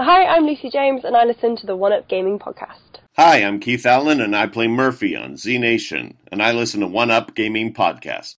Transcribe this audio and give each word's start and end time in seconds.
Hi, 0.00 0.26
I'm 0.26 0.46
Lucy 0.46 0.70
James, 0.70 1.02
and 1.02 1.16
I 1.16 1.24
listen 1.24 1.56
to 1.56 1.66
the 1.66 1.74
One 1.74 1.92
Up 1.92 2.06
Gaming 2.06 2.38
podcast. 2.38 3.00
Hi, 3.16 3.38
I'm 3.38 3.58
Keith 3.58 3.84
Allen, 3.84 4.20
and 4.20 4.36
I 4.36 4.46
play 4.46 4.68
Murphy 4.68 5.16
on 5.16 5.36
Z 5.36 5.58
Nation, 5.58 6.16
and 6.30 6.40
I 6.40 6.52
listen 6.52 6.78
to 6.82 6.86
One 6.86 7.10
Up 7.10 7.34
Gaming 7.34 7.74
podcast. 7.74 8.36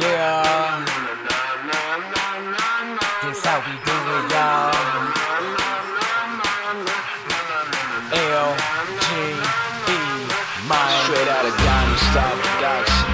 Yeah. 0.00 0.80
This 3.20 3.44
how 3.44 3.60
we 3.60 3.76
do 3.84 3.92
it, 3.92 4.32
y'all. 4.32 4.72
L 8.16 8.56
G 9.04 9.04
E, 9.92 10.00
man. 10.64 10.88
Straight 11.04 11.28
out 11.28 11.44
of 11.44 11.52
Diamond 11.60 12.00
Star 12.08 12.32
Production. 12.40 13.04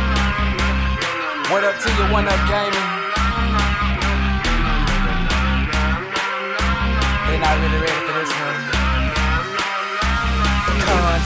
What 1.51 1.65
up 1.65 1.75
to 1.83 1.91
you, 1.91 2.07
one 2.13 2.29
up 2.29 2.49
gaming? 2.49 2.86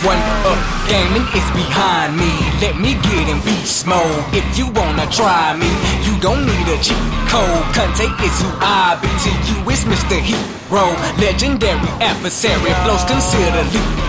One. 0.05 0.21
Up 0.49 0.61
gaming 0.89 1.27
is 1.37 1.49
behind 1.53 2.17
me. 2.17 2.33
Let 2.61 2.77
me 2.81 2.97
get 3.05 3.29
in 3.29 3.41
beast 3.45 3.87
mode. 3.87 4.25
If 4.33 4.45
you 4.57 4.67
wanna 4.73 5.07
try 5.11 5.57
me, 5.57 5.69
you 6.07 6.17
don't 6.21 6.45
need 6.45 6.67
a 6.69 6.79
cheat 6.81 7.01
code. 7.29 7.65
Conte 7.77 8.07
is 8.25 8.37
who 8.41 8.51
I 8.61 8.97
be. 9.01 9.09
To 9.09 9.31
you, 9.49 9.57
it's 9.69 9.85
Mr. 9.85 10.19
Hero. 10.19 10.85
Legendary 11.21 11.91
adversary. 12.01 12.73
Flows 12.83 13.05
consider 13.05 13.65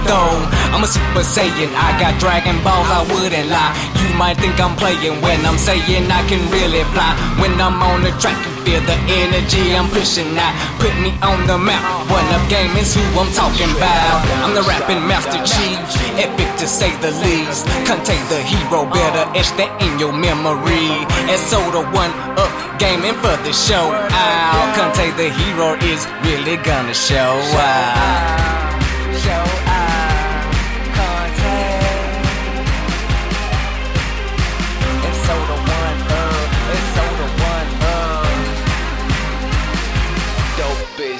though. 0.08 0.36
I'm 0.74 0.84
a 0.84 0.88
super 0.88 1.24
saiyan. 1.24 1.72
I 1.76 1.90
got 2.00 2.20
Dragon 2.20 2.58
Balls, 2.64 2.90
I 2.90 3.02
wouldn't 3.12 3.50
lie. 3.50 3.74
You 4.02 4.10
might 4.18 4.38
think 4.38 4.60
I'm 4.60 4.76
playing 4.76 5.22
when 5.22 5.40
I'm 5.46 5.58
saying 5.58 6.10
I 6.10 6.22
can 6.28 6.42
really 6.52 6.84
fly. 6.94 7.12
When 7.42 7.54
I'm 7.60 7.82
on 7.82 8.04
the 8.04 8.12
track, 8.22 8.40
feel 8.66 8.82
the 8.82 8.98
energy 9.22 9.76
I'm 9.76 9.90
pushing 9.90 10.38
out. 10.38 10.54
Put 10.80 10.94
me 11.02 11.12
on 11.22 11.48
the 11.48 11.58
map. 11.58 11.82
One 12.10 12.26
up 12.34 12.44
gaming's 12.50 12.94
who 12.94 13.02
I'm 13.18 13.32
talking 13.34 13.70
about. 13.78 14.22
I'm 14.44 14.54
the 14.54 14.64
rapping 14.64 15.02
master 15.08 15.42
chief. 15.44 15.78
Epic 16.18 16.50
to 16.58 16.68
say 16.68 16.92
the 17.02 17.12
least. 17.24 17.66
Contain 17.86 18.22
the 18.30 18.42
hero, 18.42 18.86
better 18.90 19.26
etch 19.38 19.52
that 19.58 19.72
in 19.82 20.00
your 20.00 20.14
memory. 20.14 21.06
And 21.30 21.40
so 21.40 21.60
the 21.72 21.84
one 21.92 22.14
up 22.38 22.52
gaming 22.80 23.18
for 23.22 23.36
the 23.46 23.54
show 23.54 23.94
out. 23.94 24.68
Contain 24.78 25.14
the 25.18 25.30
hero 25.30 25.76
is 25.82 26.06
really 26.26 26.58
gonna 26.62 26.94
show 26.94 27.38
out. 27.58 28.82
Show 29.24 29.61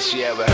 Bitch 0.02 0.14
you 0.14 0.24
ever 0.24 0.42
heard. 0.42 0.48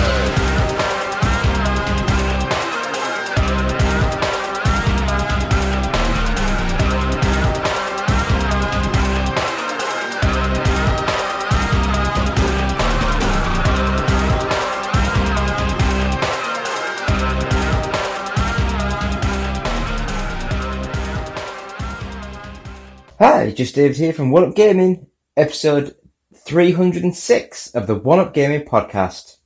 Hi, 23.19 23.51
just 23.53 23.75
David 23.75 23.97
here 23.97 24.13
from 24.13 24.31
One 24.31 24.45
Up 24.45 24.55
Gaming, 24.55 25.07
episode 25.39 25.95
306 26.35 27.75
of 27.75 27.87
the 27.87 27.95
One 27.95 28.19
Up 28.19 28.35
Gaming 28.35 28.67
podcast. 28.67 29.38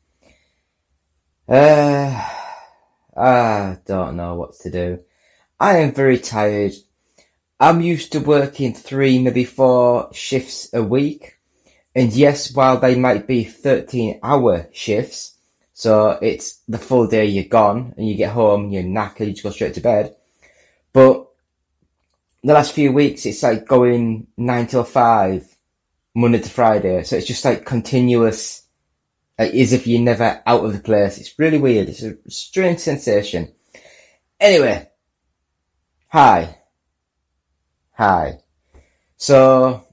Uh, 1.48 2.28
I 3.16 3.78
don't 3.84 4.16
know 4.16 4.34
what 4.36 4.54
to 4.60 4.70
do. 4.70 5.00
I 5.58 5.78
am 5.78 5.92
very 5.92 6.18
tired. 6.18 6.72
I'm 7.58 7.80
used 7.80 8.12
to 8.12 8.20
working 8.20 8.75
three, 8.75 9.19
maybe 9.19 9.44
four 9.44 10.10
shifts 10.12 10.69
a 10.72 10.82
week. 10.82 11.38
And 11.94 12.12
yes, 12.12 12.54
while 12.54 12.78
they 12.78 12.94
might 12.94 13.26
be 13.26 13.44
13 13.44 14.20
hour 14.22 14.69
shifts, 14.72 15.36
so 15.75 16.19
it's 16.22 16.60
the 16.69 16.78
full 16.78 17.06
day 17.06 17.26
you're 17.26 17.44
gone 17.44 17.94
and 17.97 18.08
you 18.08 18.16
get 18.16 18.32
home, 18.32 18.70
you're 18.70 18.82
knackered, 18.82 19.26
you 19.26 19.32
just 19.32 19.42
go 19.42 19.50
straight 19.50 19.75
to 19.75 19.81
bed. 19.81 20.16
But 20.92 21.28
the 22.42 22.54
last 22.54 22.72
few 22.72 22.92
weeks, 22.92 23.26
it's 23.26 23.42
like 23.42 23.66
going 23.66 24.26
nine 24.36 24.66
till 24.66 24.84
five, 24.84 25.47
Monday 26.14 26.41
to 26.41 26.48
Friday. 26.48 27.02
So 27.04 27.16
it's 27.16 27.26
just 27.26 27.44
like 27.44 27.64
continuous, 27.64 28.62
Uh, 29.42 29.47
as 29.47 29.72
if 29.72 29.88
you're 29.88 30.00
never 30.00 30.41
out 30.47 30.64
of 30.64 30.72
the 30.72 30.78
place. 30.78 31.19
It's 31.19 31.36
really 31.36 31.58
weird. 31.58 31.88
It's 31.88 32.04
a 32.04 32.16
strange 32.28 32.78
sensation. 32.78 33.53
Anyway, 34.38 34.88
hi. 36.06 36.58
Hi. 37.94 38.38
So, 39.16 39.84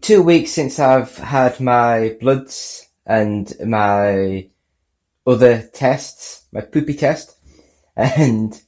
two 0.00 0.22
weeks 0.22 0.50
since 0.50 0.80
I've 0.80 1.16
had 1.16 1.60
my 1.60 2.16
bloods 2.20 2.88
and 3.06 3.52
my 3.64 4.48
other 5.24 5.62
tests, 5.72 6.46
my 6.50 6.62
poopy 6.62 6.94
test, 6.94 7.36
and 7.96 8.60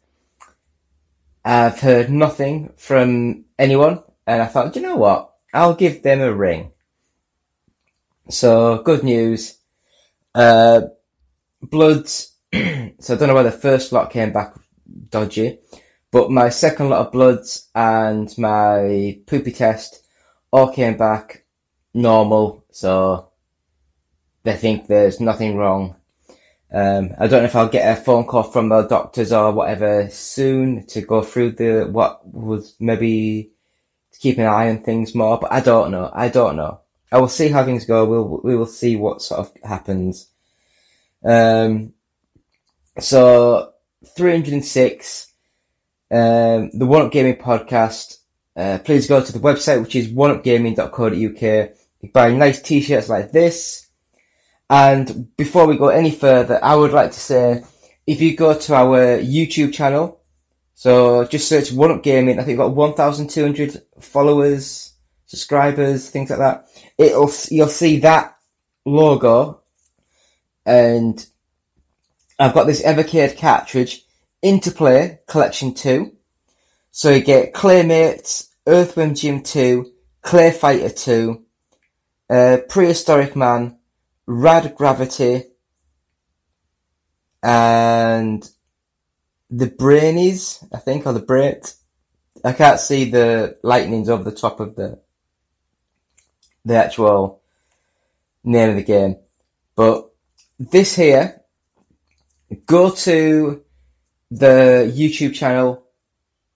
I've 1.44 1.80
heard 1.80 2.08
nothing 2.08 2.72
from 2.76 3.46
anyone, 3.58 4.04
and 4.28 4.42
I 4.42 4.46
thought, 4.46 4.74
"Do 4.74 4.80
you 4.80 4.86
know 4.86 4.96
what? 4.96 5.34
I'll 5.52 5.74
give 5.74 6.04
them 6.04 6.20
a 6.20 6.32
ring. 6.32 6.70
So, 8.28 8.82
good 8.82 9.04
news. 9.04 9.56
Uh, 10.34 10.82
bloods, 11.62 12.34
so 12.52 13.14
I 13.14 13.16
don't 13.16 13.28
know 13.28 13.34
why 13.34 13.44
the 13.44 13.52
first 13.52 13.92
lot 13.92 14.10
came 14.10 14.32
back 14.32 14.54
dodgy, 15.10 15.60
but 16.10 16.32
my 16.32 16.48
second 16.48 16.88
lot 16.88 17.06
of 17.06 17.12
bloods 17.12 17.68
and 17.72 18.36
my 18.36 19.20
poopy 19.26 19.52
test 19.52 20.04
all 20.50 20.72
came 20.72 20.96
back 20.96 21.44
normal, 21.94 22.64
so 22.72 23.30
they 24.42 24.56
think 24.56 24.88
there's 24.88 25.20
nothing 25.20 25.56
wrong. 25.56 25.94
Um, 26.72 27.14
I 27.18 27.28
don't 27.28 27.42
know 27.42 27.48
if 27.48 27.54
I'll 27.54 27.68
get 27.68 27.96
a 27.96 28.00
phone 28.00 28.26
call 28.26 28.42
from 28.42 28.70
the 28.70 28.82
doctors 28.82 29.32
or 29.32 29.52
whatever 29.52 30.10
soon 30.10 30.84
to 30.86 31.00
go 31.00 31.22
through 31.22 31.52
the 31.52 31.88
what 31.88 32.26
was 32.26 32.74
maybe 32.80 33.52
to 34.12 34.18
keep 34.18 34.38
an 34.38 34.46
eye 34.46 34.70
on 34.70 34.82
things 34.82 35.14
more, 35.14 35.38
but 35.38 35.52
I 35.52 35.60
don't 35.60 35.92
know. 35.92 36.10
I 36.12 36.28
don't 36.28 36.56
know. 36.56 36.80
I 37.10 37.18
will 37.18 37.28
see 37.28 37.48
how 37.48 37.64
things 37.64 37.84
go. 37.84 38.04
We'll 38.04 38.40
we 38.42 38.56
will 38.56 38.66
see 38.66 38.96
what 38.96 39.22
sort 39.22 39.40
of 39.40 39.52
happens. 39.62 40.28
Um, 41.24 41.92
so 42.98 43.72
306, 44.14 45.32
um, 46.10 46.70
the 46.72 46.86
One 46.86 47.02
Up 47.02 47.12
Gaming 47.12 47.36
podcast. 47.36 48.18
Uh, 48.56 48.78
please 48.82 49.06
go 49.06 49.22
to 49.22 49.32
the 49.32 49.38
website, 49.38 49.82
which 49.82 49.94
is 49.94 50.08
oneupgaming.co.uk. 50.08 51.70
You 52.00 52.10
buy 52.12 52.32
nice 52.32 52.62
t-shirts 52.62 53.08
like 53.08 53.30
this. 53.30 53.88
And 54.70 55.36
before 55.36 55.66
we 55.66 55.76
go 55.76 55.88
any 55.88 56.10
further, 56.10 56.58
I 56.62 56.74
would 56.74 56.92
like 56.92 57.12
to 57.12 57.20
say, 57.20 57.62
if 58.06 58.20
you 58.20 58.36
go 58.36 58.58
to 58.58 58.74
our 58.74 59.18
YouTube 59.18 59.74
channel, 59.74 60.20
so 60.74 61.24
just 61.24 61.48
search 61.48 61.72
One 61.72 61.90
Up 61.90 62.02
Gaming, 62.02 62.38
I 62.38 62.44
think 62.44 62.58
we've 62.58 62.66
got 62.66 62.74
1,200 62.74 63.82
followers, 64.00 64.92
subscribers, 65.26 66.08
things 66.08 66.30
like 66.30 66.38
that. 66.38 66.68
It'll, 66.98 67.30
you'll 67.50 67.68
see 67.68 68.00
that 68.00 68.36
logo, 68.84 69.62
and 70.64 71.24
I've 72.38 72.54
got 72.54 72.66
this 72.66 72.82
Evercade 72.82 73.38
cartridge, 73.38 74.04
Interplay 74.42 75.20
Collection 75.26 75.74
2. 75.74 76.12
So 76.90 77.10
you 77.10 77.20
get 77.20 77.52
Claymates, 77.52 78.48
Earthworm 78.66 79.14
Jim 79.14 79.42
2, 79.42 79.92
Clay 80.22 80.50
Fighter 80.50 80.90
2, 80.90 81.42
uh, 82.30 82.58
Prehistorik 82.68 83.36
Man, 83.36 83.78
Rad 84.26 84.74
Gravity, 84.74 85.44
and 87.42 88.48
the 89.50 89.68
Brainies, 89.68 90.66
I 90.72 90.78
think, 90.78 91.06
or 91.06 91.12
the 91.12 91.20
Brait. 91.20 91.74
I 92.44 92.52
can't 92.52 92.80
see 92.80 93.10
the 93.10 93.58
lightnings 93.62 94.08
over 94.08 94.24
the 94.24 94.36
top 94.36 94.60
of 94.60 94.74
the 94.74 95.00
the 96.66 96.74
actual 96.74 97.40
name 98.44 98.70
of 98.70 98.76
the 98.76 98.82
game. 98.82 99.16
But 99.76 100.10
this 100.58 100.96
here, 100.96 101.40
go 102.66 102.90
to 102.90 103.62
the 104.30 104.92
YouTube 104.94 105.34
channel, 105.34 105.84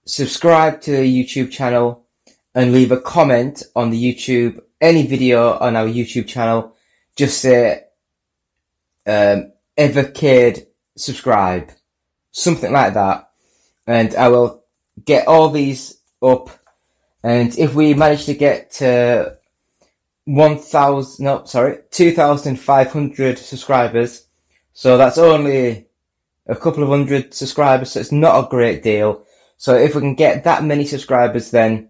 subscribe 0.05 0.81
to 0.81 0.91
the 0.91 1.23
YouTube 1.23 1.49
channel, 1.49 2.05
and 2.53 2.73
leave 2.73 2.91
a 2.91 2.99
comment 2.99 3.63
on 3.75 3.89
the 3.89 4.13
YouTube, 4.13 4.61
any 4.81 5.07
video 5.07 5.57
on 5.57 5.77
our 5.77 5.87
YouTube 5.87 6.27
channel. 6.27 6.75
Just 7.15 7.39
say, 7.39 7.85
um, 9.07 9.53
Evercade 9.77 10.67
subscribe, 10.97 11.71
something 12.31 12.71
like 12.71 12.95
that, 12.95 13.29
and 13.87 14.13
I 14.15 14.27
will 14.27 14.65
get 15.03 15.27
all 15.27 15.49
these 15.49 15.97
up. 16.21 16.49
And 17.23 17.57
if 17.57 17.73
we 17.73 17.93
manage 17.93 18.25
to 18.25 18.33
get 18.33 18.71
to 18.73 19.37
one 20.25 20.57
thousand 20.57 21.25
no 21.25 21.45
sorry 21.45 21.79
two 21.89 22.11
thousand 22.11 22.57
five 22.57 22.91
hundred 22.91 23.37
subscribers. 23.37 24.27
So 24.73 24.97
that's 24.97 25.17
only 25.17 25.87
a 26.47 26.55
couple 26.55 26.83
of 26.83 26.89
hundred 26.89 27.33
subscribers. 27.33 27.91
So 27.91 27.99
it's 27.99 28.11
not 28.11 28.45
a 28.45 28.49
great 28.49 28.83
deal. 28.83 29.25
So 29.57 29.75
if 29.75 29.95
we 29.95 30.01
can 30.01 30.15
get 30.15 30.45
that 30.45 30.63
many 30.63 30.85
subscribers, 30.85 31.51
then 31.51 31.89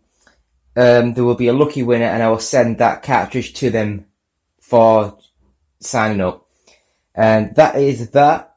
um, 0.75 1.13
there 1.13 1.23
will 1.23 1.35
be 1.35 1.47
a 1.47 1.53
lucky 1.53 1.83
winner, 1.83 2.05
and 2.05 2.23
I 2.23 2.29
will 2.29 2.39
send 2.39 2.77
that 2.77 3.03
cartridge 3.03 3.53
to 3.55 3.69
them 3.69 4.05
for 4.59 5.17
signing 5.79 6.21
up. 6.21 6.47
And 7.13 7.55
that 7.55 7.75
is 7.75 8.11
that. 8.11 8.55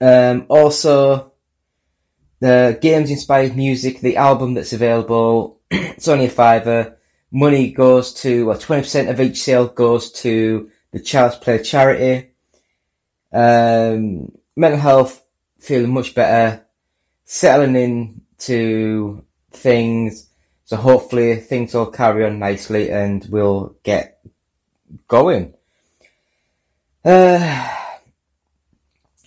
Um, 0.00 0.46
also, 0.48 1.32
the 2.40 2.78
games 2.80 3.10
inspired 3.10 3.56
music, 3.56 4.00
the 4.00 4.16
album 4.16 4.54
that's 4.54 4.72
available, 4.72 5.60
it's 5.70 6.08
only 6.08 6.26
a 6.26 6.30
fiver. 6.30 6.98
Money 7.34 7.72
goes 7.72 8.14
to, 8.14 8.46
well, 8.46 8.56
20% 8.56 9.10
of 9.10 9.20
each 9.20 9.42
sale 9.42 9.66
goes 9.66 10.12
to 10.12 10.70
the 10.92 11.00
Child's 11.00 11.34
Play 11.34 11.60
charity. 11.64 12.30
Um, 13.32 14.30
mental 14.54 14.78
health, 14.78 15.20
feeling 15.58 15.92
much 15.92 16.14
better, 16.14 16.64
settling 17.24 17.74
into 17.74 19.24
things. 19.50 20.28
So 20.66 20.76
hopefully 20.76 21.34
things 21.40 21.74
will 21.74 21.86
carry 21.86 22.24
on 22.24 22.38
nicely 22.38 22.92
and 22.92 23.26
we'll 23.28 23.74
get 23.82 24.20
going. 25.08 25.54
Uh, 27.04 27.68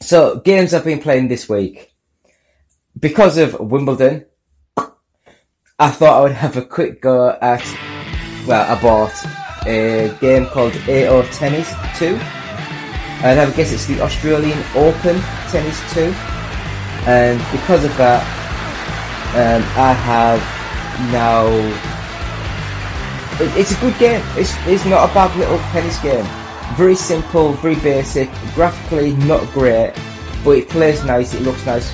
so 0.01 0.39
games 0.39 0.73
I've 0.73 0.85
been 0.85 1.01
playing 1.01 1.27
this 1.27 1.49
week. 1.49 1.93
Because 2.97 3.37
of 3.37 3.59
Wimbledon, 3.59 4.27
I 5.79 5.91
thought 5.91 6.19
I 6.19 6.21
would 6.21 6.31
have 6.31 6.57
a 6.57 6.63
quick 6.63 7.01
go 7.01 7.29
at, 7.29 7.61
well, 8.47 8.71
I 8.71 8.81
bought 8.81 9.13
a 9.67 10.15
game 10.21 10.45
called 10.47 10.73
AO 10.87 11.21
Tennis 11.33 11.69
2. 11.99 12.15
And 13.23 13.39
I 13.39 13.51
guess 13.51 13.73
it's 13.73 13.85
the 13.85 13.99
Australian 14.01 14.57
Open 14.75 15.19
Tennis 15.51 15.93
2. 15.93 16.01
And 17.05 17.39
because 17.51 17.83
of 17.83 17.95
that, 17.97 18.23
um, 19.35 19.63
I 19.75 19.93
have 19.93 20.39
now. 21.11 21.47
It, 23.43 23.57
it's 23.57 23.71
a 23.71 23.79
good 23.81 23.97
game. 23.99 24.21
It's, 24.35 24.55
it's 24.65 24.85
not 24.85 25.09
a 25.09 25.13
bad 25.13 25.35
little 25.37 25.59
tennis 25.71 25.99
game. 25.99 26.25
Very 26.75 26.95
simple, 26.95 27.53
very 27.53 27.75
basic, 27.75 28.29
graphically 28.55 29.13
not 29.25 29.41
great, 29.53 29.93
but 30.43 30.51
it 30.51 30.69
plays 30.69 31.03
nice, 31.05 31.33
it 31.33 31.41
looks 31.41 31.65
nice. 31.65 31.89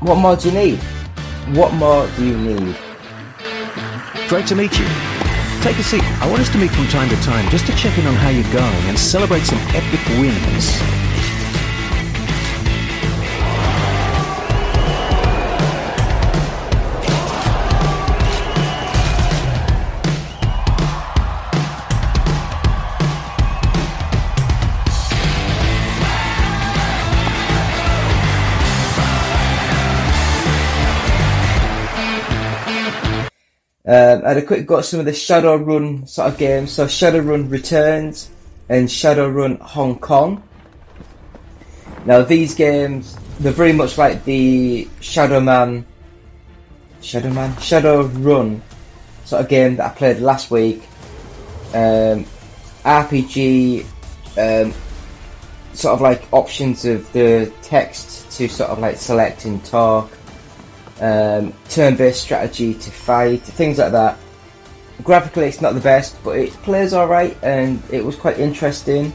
What 0.00 0.16
more 0.16 0.36
do 0.36 0.48
you 0.48 0.54
need? 0.54 0.78
What 1.56 1.72
more 1.74 2.08
do 2.16 2.26
you 2.26 2.36
need? 2.36 2.76
Great 4.28 4.46
to 4.48 4.54
meet 4.54 4.78
you. 4.78 5.07
Take 5.60 5.78
a 5.78 5.82
seat. 5.82 6.04
I 6.22 6.30
want 6.30 6.40
us 6.40 6.48
to 6.50 6.58
meet 6.58 6.70
from 6.70 6.86
time 6.86 7.08
to 7.08 7.16
time 7.16 7.50
just 7.50 7.66
to 7.66 7.74
check 7.74 7.98
in 7.98 8.06
on 8.06 8.14
how 8.14 8.28
you're 8.28 8.52
going 8.52 8.84
and 8.86 8.96
celebrate 8.96 9.42
some 9.42 9.58
epic 9.74 10.00
wins. 10.20 11.17
I 34.28 34.34
had 34.34 34.42
a 34.42 34.46
quick 34.46 34.66
go 34.66 34.82
some 34.82 35.00
of 35.00 35.06
the 35.06 35.12
Shadowrun 35.12 36.06
sort 36.06 36.30
of 36.30 36.36
games. 36.36 36.72
So 36.72 36.84
Shadowrun 36.84 37.50
Returns 37.50 38.28
and 38.68 38.86
Shadowrun 38.86 39.58
Hong 39.58 39.98
Kong. 39.98 40.42
Now 42.04 42.20
these 42.20 42.54
games, 42.54 43.16
they're 43.40 43.52
very 43.52 43.72
much 43.72 43.96
like 43.96 44.26
the 44.26 44.86
Shadowman, 45.00 45.82
Shadowman, 47.00 47.54
Shadowrun 47.54 48.60
sort 49.24 49.40
of 49.40 49.48
game 49.48 49.76
that 49.76 49.92
I 49.92 49.94
played 49.94 50.18
last 50.18 50.50
week. 50.50 50.82
Um, 51.72 52.26
RPG, 52.84 53.86
um, 54.36 54.74
sort 55.72 55.94
of 55.94 56.02
like 56.02 56.30
options 56.34 56.84
of 56.84 57.10
the 57.14 57.50
text 57.62 58.30
to 58.32 58.46
sort 58.46 58.68
of 58.68 58.78
like 58.78 58.98
select 58.98 59.46
and 59.46 59.64
talk 59.64 60.17
um, 61.00 61.52
turn-based 61.68 62.20
strategy 62.20 62.74
to 62.74 62.90
fight, 62.90 63.42
things 63.42 63.78
like 63.78 63.92
that. 63.92 64.18
Graphically, 65.02 65.46
it's 65.46 65.60
not 65.60 65.74
the 65.74 65.80
best, 65.80 66.16
but 66.24 66.38
it 66.38 66.52
plays 66.64 66.92
alright, 66.92 67.36
and 67.42 67.82
it 67.90 68.04
was 68.04 68.16
quite 68.16 68.38
interesting. 68.38 69.12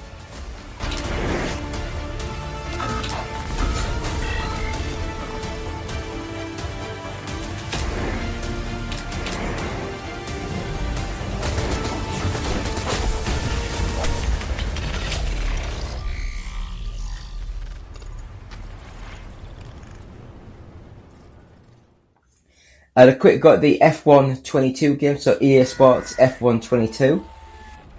I 23.04 23.08
had 23.08 23.16
a 23.16 23.20
quick 23.20 23.42
go 23.42 23.56
at 23.56 23.60
the 23.60 23.80
F1 23.82 24.46
22 24.46 24.96
game, 24.96 25.18
so 25.18 25.38
EA 25.42 25.66
Sports 25.66 26.16
F1 26.16 26.64
22, 26.64 27.22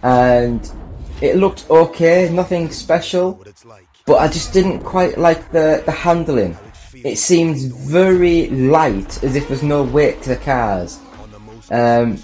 and 0.02 0.72
it 1.20 1.36
looked 1.36 1.68
okay, 1.68 2.30
nothing 2.32 2.70
special, 2.70 3.44
but 4.06 4.14
I 4.14 4.28
just 4.28 4.54
didn't 4.54 4.80
quite 4.80 5.18
like 5.18 5.52
the, 5.52 5.82
the 5.84 5.92
handling. 5.92 6.56
It 6.94 7.18
seems 7.18 7.64
very 7.64 8.48
light, 8.48 9.22
as 9.22 9.36
if 9.36 9.46
there's 9.46 9.62
no 9.62 9.82
weight 9.82 10.22
to 10.22 10.30
the 10.30 10.36
cars. 10.36 10.98
Um, 11.70 12.16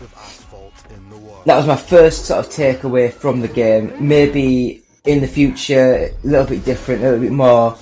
that 1.45 1.59
was 1.59 1.67
my 1.67 1.77
first 1.77 2.25
sort 2.25 2.47
of 2.47 2.51
takeaway 2.51 3.13
from 3.13 3.43
the 3.43 3.49
game. 3.49 3.93
Maybe 4.01 4.85
in 5.05 5.21
the 5.21 5.29
future, 5.29 6.15
a 6.25 6.27
little 6.27 6.47
bit 6.47 6.65
different, 6.65 7.03
a 7.03 7.11
little 7.11 7.21
bit 7.21 7.33
more. 7.33 7.77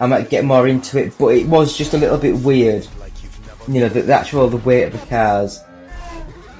I 0.00 0.06
might 0.06 0.28
get 0.28 0.44
more 0.44 0.66
into 0.66 0.98
it, 0.98 1.16
but 1.20 1.36
it 1.36 1.46
was 1.46 1.78
just 1.78 1.94
a 1.94 1.98
little 1.98 2.18
bit 2.18 2.34
weird 2.34 2.88
you 3.68 3.80
know, 3.80 3.88
the, 3.88 4.02
the 4.02 4.12
actual 4.12 4.48
the 4.48 4.56
weight 4.58 4.84
of 4.84 4.92
the 4.92 5.06
cars. 5.06 5.62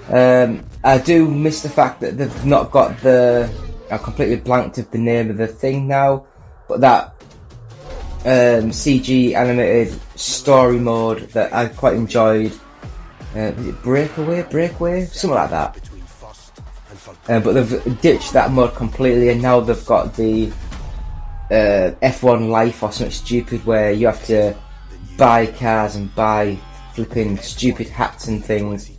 Um, 0.08 0.64
I 0.82 0.98
do 0.98 1.28
miss 1.28 1.62
the 1.62 1.68
fact 1.68 2.00
that 2.00 2.18
they've 2.18 2.44
not 2.44 2.70
got 2.70 2.98
the. 3.00 3.50
I 3.90 3.98
completely 3.98 4.36
blanked 4.36 4.78
of 4.78 4.90
the 4.90 4.98
name 4.98 5.30
of 5.30 5.36
the 5.36 5.46
thing 5.46 5.88
now, 5.88 6.26
but 6.68 6.80
that 6.80 7.14
um, 8.20 8.70
CG 8.70 9.34
animated 9.34 9.98
story 10.16 10.78
mode 10.78 11.28
that 11.30 11.52
I 11.52 11.66
quite 11.66 11.94
enjoyed. 11.94 12.52
Uh, 13.34 13.52
Breakaway? 13.82 14.42
Breakaway? 14.42 15.04
Something 15.06 15.36
like 15.36 15.50
that. 15.50 15.78
Uh, 17.28 17.40
but 17.40 17.52
they've 17.52 18.00
ditched 18.00 18.32
that 18.32 18.50
mode 18.50 18.74
completely, 18.74 19.30
and 19.30 19.40
now 19.40 19.60
they've 19.60 19.86
got 19.86 20.14
the 20.16 20.48
uh, 21.50 21.92
F1 22.02 22.48
Life 22.48 22.82
or 22.82 22.92
something 22.92 23.12
stupid 23.12 23.64
where 23.64 23.92
you 23.92 24.06
have 24.06 24.24
to 24.26 24.54
buy 25.16 25.46
cars 25.46 25.96
and 25.96 26.14
buy 26.14 26.58
flipping 27.04 27.38
stupid 27.38 27.88
hats 27.88 28.26
and 28.26 28.44
things. 28.44 28.90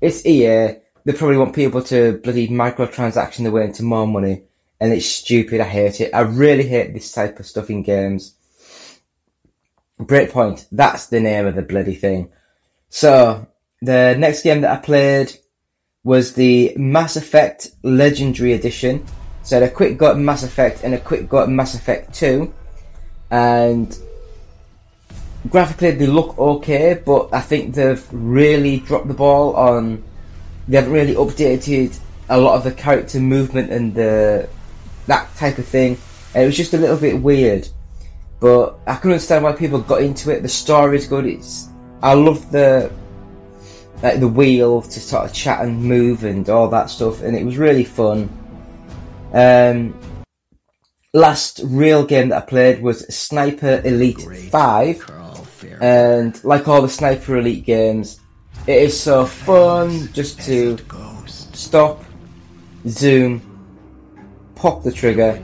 It's 0.00 0.24
EA. 0.24 0.76
They 1.04 1.12
probably 1.12 1.36
want 1.36 1.54
people 1.54 1.82
to 1.82 2.18
bloody 2.18 2.48
microtransaction 2.48 3.42
their 3.42 3.52
way 3.52 3.64
into 3.64 3.82
more 3.82 4.06
money, 4.06 4.44
and 4.80 4.90
it's 4.90 5.04
stupid. 5.04 5.60
I 5.60 5.64
hate 5.64 6.00
it. 6.00 6.14
I 6.14 6.20
really 6.20 6.66
hate 6.66 6.94
this 6.94 7.12
type 7.12 7.38
of 7.38 7.46
stuff 7.46 7.68
in 7.68 7.82
games. 7.82 8.34
Breakpoint. 10.00 10.66
That's 10.72 11.08
the 11.08 11.20
name 11.20 11.46
of 11.46 11.54
the 11.54 11.62
bloody 11.62 11.94
thing. 11.94 12.30
So 12.88 13.46
the 13.82 14.16
next 14.18 14.42
game 14.42 14.62
that 14.62 14.70
I 14.70 14.80
played 14.80 15.36
was 16.04 16.32
the 16.32 16.72
Mass 16.76 17.16
Effect 17.16 17.68
Legendary 17.82 18.54
Edition. 18.54 19.04
So 19.42 19.56
I 19.56 19.60
had 19.60 19.70
a 19.70 19.74
quick 19.74 19.98
go 19.98 20.10
at 20.10 20.16
Mass 20.16 20.42
Effect 20.42 20.84
and 20.84 20.94
a 20.94 20.98
quick 20.98 21.28
go 21.28 21.42
at 21.42 21.50
Mass 21.50 21.74
Effect 21.74 22.14
2. 22.14 22.52
And 23.30 23.98
graphically 25.48 25.92
they 25.92 26.06
look 26.06 26.38
okay, 26.38 27.00
but 27.04 27.28
I 27.32 27.40
think 27.40 27.74
they've 27.74 28.04
really 28.12 28.78
dropped 28.80 29.08
the 29.08 29.14
ball 29.14 29.54
on. 29.56 30.02
They 30.68 30.76
haven't 30.76 30.92
really 30.92 31.14
updated 31.14 31.98
a 32.28 32.38
lot 32.38 32.56
of 32.56 32.64
the 32.64 32.72
character 32.72 33.20
movement 33.20 33.70
and 33.70 33.94
the 33.94 34.48
that 35.06 35.34
type 35.36 35.58
of 35.58 35.66
thing. 35.66 35.98
And 36.34 36.42
it 36.42 36.46
was 36.46 36.56
just 36.56 36.74
a 36.74 36.78
little 36.78 36.96
bit 36.96 37.20
weird, 37.20 37.68
but 38.40 38.78
I 38.86 38.96
can 38.96 39.12
understand 39.12 39.44
why 39.44 39.52
people 39.52 39.80
got 39.80 40.02
into 40.02 40.30
it. 40.30 40.42
The 40.42 40.48
story's 40.48 41.06
good. 41.06 41.26
It's 41.26 41.68
I 42.02 42.14
love 42.14 42.50
the 42.50 42.92
like 44.02 44.20
the 44.20 44.28
wheel 44.28 44.82
to 44.82 45.00
sort 45.00 45.24
of 45.24 45.32
chat 45.32 45.62
and 45.62 45.82
move 45.82 46.24
and 46.24 46.48
all 46.48 46.68
that 46.68 46.90
stuff, 46.90 47.22
and 47.22 47.36
it 47.36 47.44
was 47.44 47.56
really 47.56 47.84
fun. 47.84 48.28
Um, 49.32 49.98
last 51.14 51.60
real 51.64 52.04
game 52.04 52.28
that 52.28 52.42
I 52.42 52.46
played 52.46 52.82
was 52.82 53.06
Sniper 53.14 53.80
Elite 53.84 54.16
Great. 54.16 54.50
5 55.70 55.82
and 55.82 56.44
like 56.44 56.68
all 56.68 56.82
the 56.82 56.88
Sniper 56.88 57.38
Elite 57.38 57.64
games, 57.64 58.20
it 58.66 58.82
is 58.82 58.98
so 58.98 59.26
fun 59.26 60.12
just 60.12 60.40
to 60.42 60.78
stop, 61.26 62.04
zoom, 62.88 63.40
pop 64.54 64.82
the 64.82 64.92
trigger, 64.92 65.42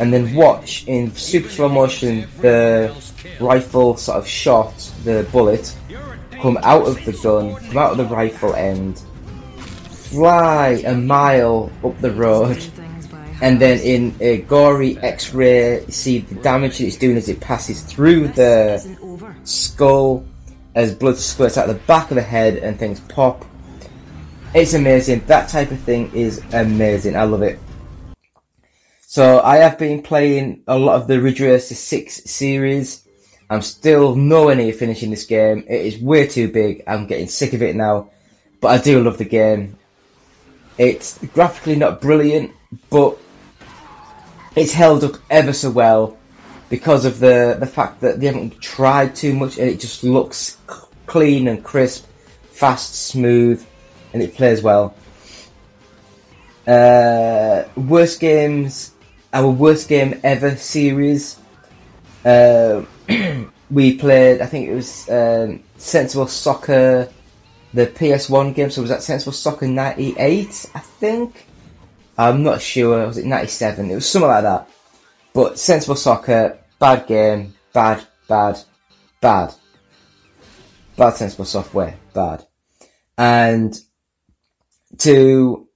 and 0.00 0.12
then 0.12 0.34
watch 0.34 0.86
in 0.86 1.14
super 1.14 1.48
slow 1.48 1.68
motion 1.68 2.26
the 2.40 2.94
rifle 3.40 3.96
sort 3.96 4.18
of 4.18 4.26
shot, 4.26 4.74
the 5.04 5.26
bullet, 5.32 5.74
come 6.30 6.58
out 6.62 6.86
of 6.86 7.04
the 7.04 7.12
gun, 7.12 7.54
come 7.56 7.78
out 7.78 7.92
of 7.92 7.98
the 7.98 8.04
rifle 8.04 8.54
end, 8.54 9.02
fly 9.90 10.82
a 10.86 10.94
mile 10.94 11.70
up 11.84 11.98
the 12.00 12.10
road, 12.10 12.64
and 13.40 13.60
then 13.60 13.78
in 13.80 14.14
a 14.20 14.38
gory 14.42 14.98
X-ray, 14.98 15.84
you 15.84 15.92
see 15.92 16.18
the 16.18 16.36
damage 16.36 16.78
that 16.78 16.86
it's 16.86 16.96
doing 16.96 17.16
as 17.16 17.28
it 17.28 17.40
passes 17.40 17.82
through 17.82 18.28
the 18.28 18.78
skull, 19.44 20.24
as 20.74 20.94
blood 20.94 21.16
squirts 21.16 21.58
out 21.58 21.68
the 21.68 21.74
back 21.74 22.10
of 22.10 22.14
the 22.14 22.22
head 22.22 22.56
and 22.56 22.78
things 22.78 23.00
pop. 23.00 23.44
It's 24.54 24.74
amazing. 24.74 25.24
That 25.26 25.48
type 25.48 25.70
of 25.70 25.80
thing 25.80 26.10
is 26.14 26.42
amazing. 26.52 27.16
I 27.16 27.24
love 27.24 27.42
it. 27.42 27.58
So 29.00 29.40
I 29.40 29.56
have 29.56 29.78
been 29.78 30.02
playing 30.02 30.62
a 30.66 30.78
lot 30.78 30.96
of 30.96 31.06
the 31.06 31.20
Ridge 31.20 31.40
Racer 31.40 31.74
6 31.74 32.14
series. 32.24 33.06
I'm 33.48 33.62
still 33.62 34.16
nowhere 34.16 34.56
near 34.56 34.72
finishing 34.72 35.10
this 35.10 35.24
game. 35.26 35.64
It 35.68 35.86
is 35.86 35.98
way 35.98 36.26
too 36.26 36.50
big. 36.50 36.82
I'm 36.86 37.06
getting 37.06 37.28
sick 37.28 37.52
of 37.52 37.62
it 37.62 37.76
now. 37.76 38.10
But 38.60 38.68
I 38.68 38.78
do 38.78 39.02
love 39.02 39.18
the 39.18 39.24
game. 39.24 39.78
It's 40.78 41.18
graphically 41.18 41.76
not 41.76 42.00
brilliant, 42.00 42.52
but 42.90 43.18
it's 44.56 44.72
held 44.72 45.04
up 45.04 45.16
ever 45.30 45.52
so 45.52 45.70
well 45.70 46.16
because 46.68 47.04
of 47.04 47.20
the, 47.20 47.56
the 47.60 47.66
fact 47.66 48.00
that 48.00 48.18
they 48.18 48.26
haven't 48.26 48.60
tried 48.60 49.14
too 49.14 49.34
much 49.34 49.58
and 49.58 49.68
it 49.68 49.78
just 49.78 50.02
looks 50.02 50.56
clean 51.06 51.46
and 51.46 51.62
crisp, 51.62 52.06
fast, 52.50 52.94
smooth, 52.94 53.64
and 54.12 54.22
it 54.22 54.34
plays 54.34 54.62
well. 54.62 54.94
Uh, 56.66 57.64
worst 57.76 58.18
games, 58.18 58.92
our 59.32 59.48
worst 59.48 59.88
game 59.88 60.18
ever 60.24 60.56
series. 60.56 61.38
Uh, 62.24 62.82
we 63.70 63.96
played, 63.96 64.40
I 64.40 64.46
think 64.46 64.68
it 64.68 64.74
was 64.74 65.08
um, 65.08 65.62
Sensible 65.76 66.26
Soccer, 66.26 67.08
the 67.72 67.86
PS1 67.86 68.54
game. 68.54 68.70
So 68.70 68.80
was 68.80 68.90
that 68.90 69.02
Sensible 69.02 69.32
Soccer 69.32 69.68
'98? 69.68 70.66
I 70.74 70.78
think. 70.80 71.46
I'm 72.18 72.42
not 72.42 72.62
sure. 72.62 73.06
Was 73.06 73.18
it 73.18 73.26
'97? 73.26 73.90
It 73.90 73.94
was 73.94 74.08
something 74.08 74.28
like 74.28 74.42
that. 74.42 74.68
But 75.34 75.58
Sensible 75.58 75.96
Soccer, 75.96 76.58
bad 76.78 77.06
game, 77.06 77.54
bad, 77.72 78.04
bad, 78.28 78.58
bad. 79.20 79.54
Bad 80.96 81.14
Sensible 81.16 81.44
Software, 81.44 81.98
bad. 82.14 82.46
And 83.18 83.78
to 84.98 85.68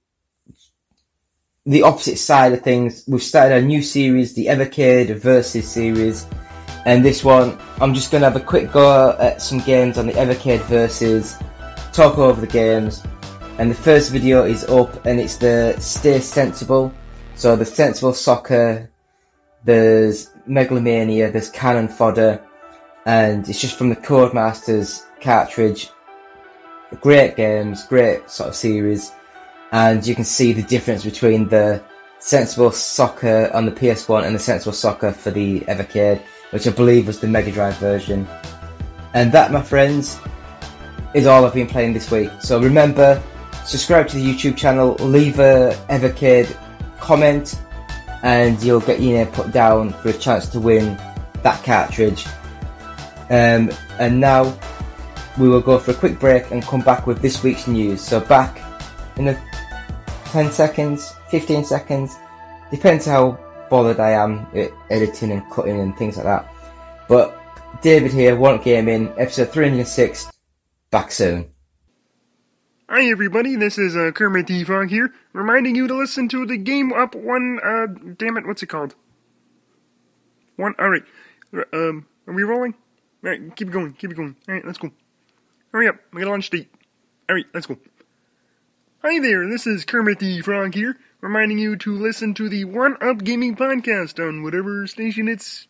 the 1.65 1.83
opposite 1.83 2.17
side 2.17 2.53
of 2.53 2.61
things, 2.61 3.03
we've 3.07 3.21
started 3.21 3.63
a 3.63 3.65
new 3.65 3.83
series, 3.83 4.33
the 4.33 4.47
Evercade 4.47 5.15
Versus 5.17 5.69
series. 5.69 6.25
And 6.85 7.05
this 7.05 7.23
one, 7.23 7.59
I'm 7.79 7.93
just 7.93 8.11
going 8.11 8.21
to 8.21 8.29
have 8.29 8.41
a 8.41 8.43
quick 8.43 8.71
go 8.71 9.15
at 9.19 9.43
some 9.43 9.59
games 9.59 9.99
on 9.99 10.07
the 10.07 10.13
Evercade 10.13 10.61
Versus, 10.61 11.37
talk 11.93 12.17
over 12.17 12.41
the 12.41 12.47
games. 12.47 13.03
And 13.61 13.69
the 13.69 13.75
first 13.75 14.09
video 14.09 14.43
is 14.43 14.63
up 14.63 15.05
and 15.05 15.19
it's 15.19 15.37
the 15.37 15.75
Stay 15.77 16.19
Sensible. 16.19 16.91
So 17.35 17.55
the 17.55 17.63
Sensible 17.63 18.11
Soccer, 18.11 18.89
there's 19.63 20.31
Megalomania, 20.47 21.31
there's 21.31 21.49
Cannon 21.49 21.87
Fodder, 21.87 22.41
and 23.05 23.47
it's 23.47 23.61
just 23.61 23.77
from 23.77 23.89
the 23.89 23.95
Codemasters 23.95 25.03
cartridge. 25.21 25.91
Great 27.01 27.35
games, 27.35 27.85
great 27.85 28.27
sort 28.31 28.49
of 28.49 28.55
series, 28.55 29.11
and 29.71 30.07
you 30.07 30.15
can 30.15 30.23
see 30.23 30.53
the 30.53 30.63
difference 30.63 31.03
between 31.03 31.47
the 31.47 31.83
Sensible 32.17 32.71
Soccer 32.71 33.51
on 33.53 33.67
the 33.67 33.71
PS1 33.71 34.25
and 34.25 34.33
the 34.33 34.39
Sensible 34.39 34.73
Soccer 34.73 35.11
for 35.11 35.29
the 35.29 35.59
Evercade, 35.67 36.19
which 36.49 36.65
I 36.65 36.71
believe 36.71 37.05
was 37.05 37.19
the 37.19 37.27
Mega 37.27 37.51
Drive 37.51 37.77
version. 37.77 38.27
And 39.13 39.31
that, 39.33 39.51
my 39.51 39.61
friends, 39.61 40.19
is 41.13 41.27
all 41.27 41.45
I've 41.45 41.53
been 41.53 41.67
playing 41.67 41.93
this 41.93 42.09
week. 42.09 42.31
So 42.39 42.59
remember, 42.59 43.21
subscribe 43.65 44.07
to 44.09 44.17
the 44.17 44.25
YouTube 44.25 44.57
channel, 44.57 44.95
leave 44.99 45.39
a 45.39 45.75
Evercade 45.89 46.55
comment, 46.99 47.59
and 48.23 48.61
you'll 48.63 48.81
get 48.81 49.01
your 49.01 49.13
name 49.13 49.27
put 49.27 49.51
down 49.51 49.91
for 49.93 50.09
a 50.09 50.13
chance 50.13 50.47
to 50.49 50.59
win 50.59 50.97
that 51.43 51.63
cartridge. 51.63 52.25
Um, 53.29 53.71
and 53.99 54.19
now 54.19 54.57
we 55.39 55.47
will 55.47 55.61
go 55.61 55.79
for 55.79 55.91
a 55.91 55.93
quick 55.93 56.19
break 56.19 56.51
and 56.51 56.61
come 56.63 56.81
back 56.81 57.07
with 57.07 57.21
this 57.21 57.43
week's 57.43 57.67
news. 57.67 58.01
So 58.01 58.19
back 58.19 58.61
in 59.17 59.29
a 59.29 59.41
10 60.25 60.51
seconds, 60.51 61.13
15 61.29 61.63
seconds, 61.65 62.15
depends 62.69 63.05
how 63.05 63.39
bothered 63.69 63.99
I 63.99 64.11
am 64.11 64.45
at 64.53 64.71
editing 64.89 65.31
and 65.31 65.49
cutting 65.49 65.79
and 65.79 65.97
things 65.97 66.17
like 66.17 66.25
that. 66.25 66.53
But 67.07 67.37
David 67.81 68.11
here, 68.11 68.35
One 68.35 68.61
Gaming, 68.61 69.13
episode 69.17 69.49
306, 69.49 70.29
back 70.91 71.11
soon. 71.11 71.51
Hi 72.93 73.05
everybody, 73.05 73.55
this 73.55 73.77
is 73.77 73.95
uh, 73.95 74.11
Kermit 74.11 74.47
the 74.47 74.65
Frog 74.65 74.89
here, 74.89 75.13
reminding 75.31 75.75
you 75.75 75.87
to 75.87 75.97
listen 75.97 76.27
to 76.27 76.45
the 76.45 76.57
Game 76.57 76.91
Up 76.91 77.15
One, 77.15 77.57
uh, 77.63 77.87
damn 78.17 78.35
it, 78.35 78.45
what's 78.45 78.63
it 78.63 78.67
called? 78.67 78.95
One, 80.57 80.75
alright, 80.77 81.03
um, 81.71 82.05
are 82.27 82.33
we 82.33 82.43
rolling? 82.43 82.73
Alright, 83.23 83.55
keep 83.55 83.69
it 83.69 83.71
going, 83.71 83.93
keep 83.93 84.11
it 84.11 84.15
going, 84.15 84.35
alright, 84.45 84.65
let's 84.65 84.77
go. 84.77 84.91
Hurry 85.71 85.87
up, 85.87 85.99
we 86.11 86.19
got 86.19 86.27
a 86.27 86.31
lunch 86.31 86.49
date. 86.49 86.69
Alright, 87.29 87.45
let's 87.53 87.65
go. 87.65 87.77
Hi 89.03 89.21
there, 89.21 89.49
this 89.49 89.65
is 89.65 89.85
Kermit 89.85 90.19
the 90.19 90.41
Frog 90.41 90.73
here, 90.73 90.97
reminding 91.21 91.59
you 91.59 91.77
to 91.77 91.97
listen 91.97 92.33
to 92.33 92.49
the 92.49 92.65
One 92.65 92.97
Up 92.99 93.23
Gaming 93.23 93.55
Podcast 93.55 94.19
on 94.19 94.43
whatever 94.43 94.85
station 94.85 95.29
it's 95.29 95.69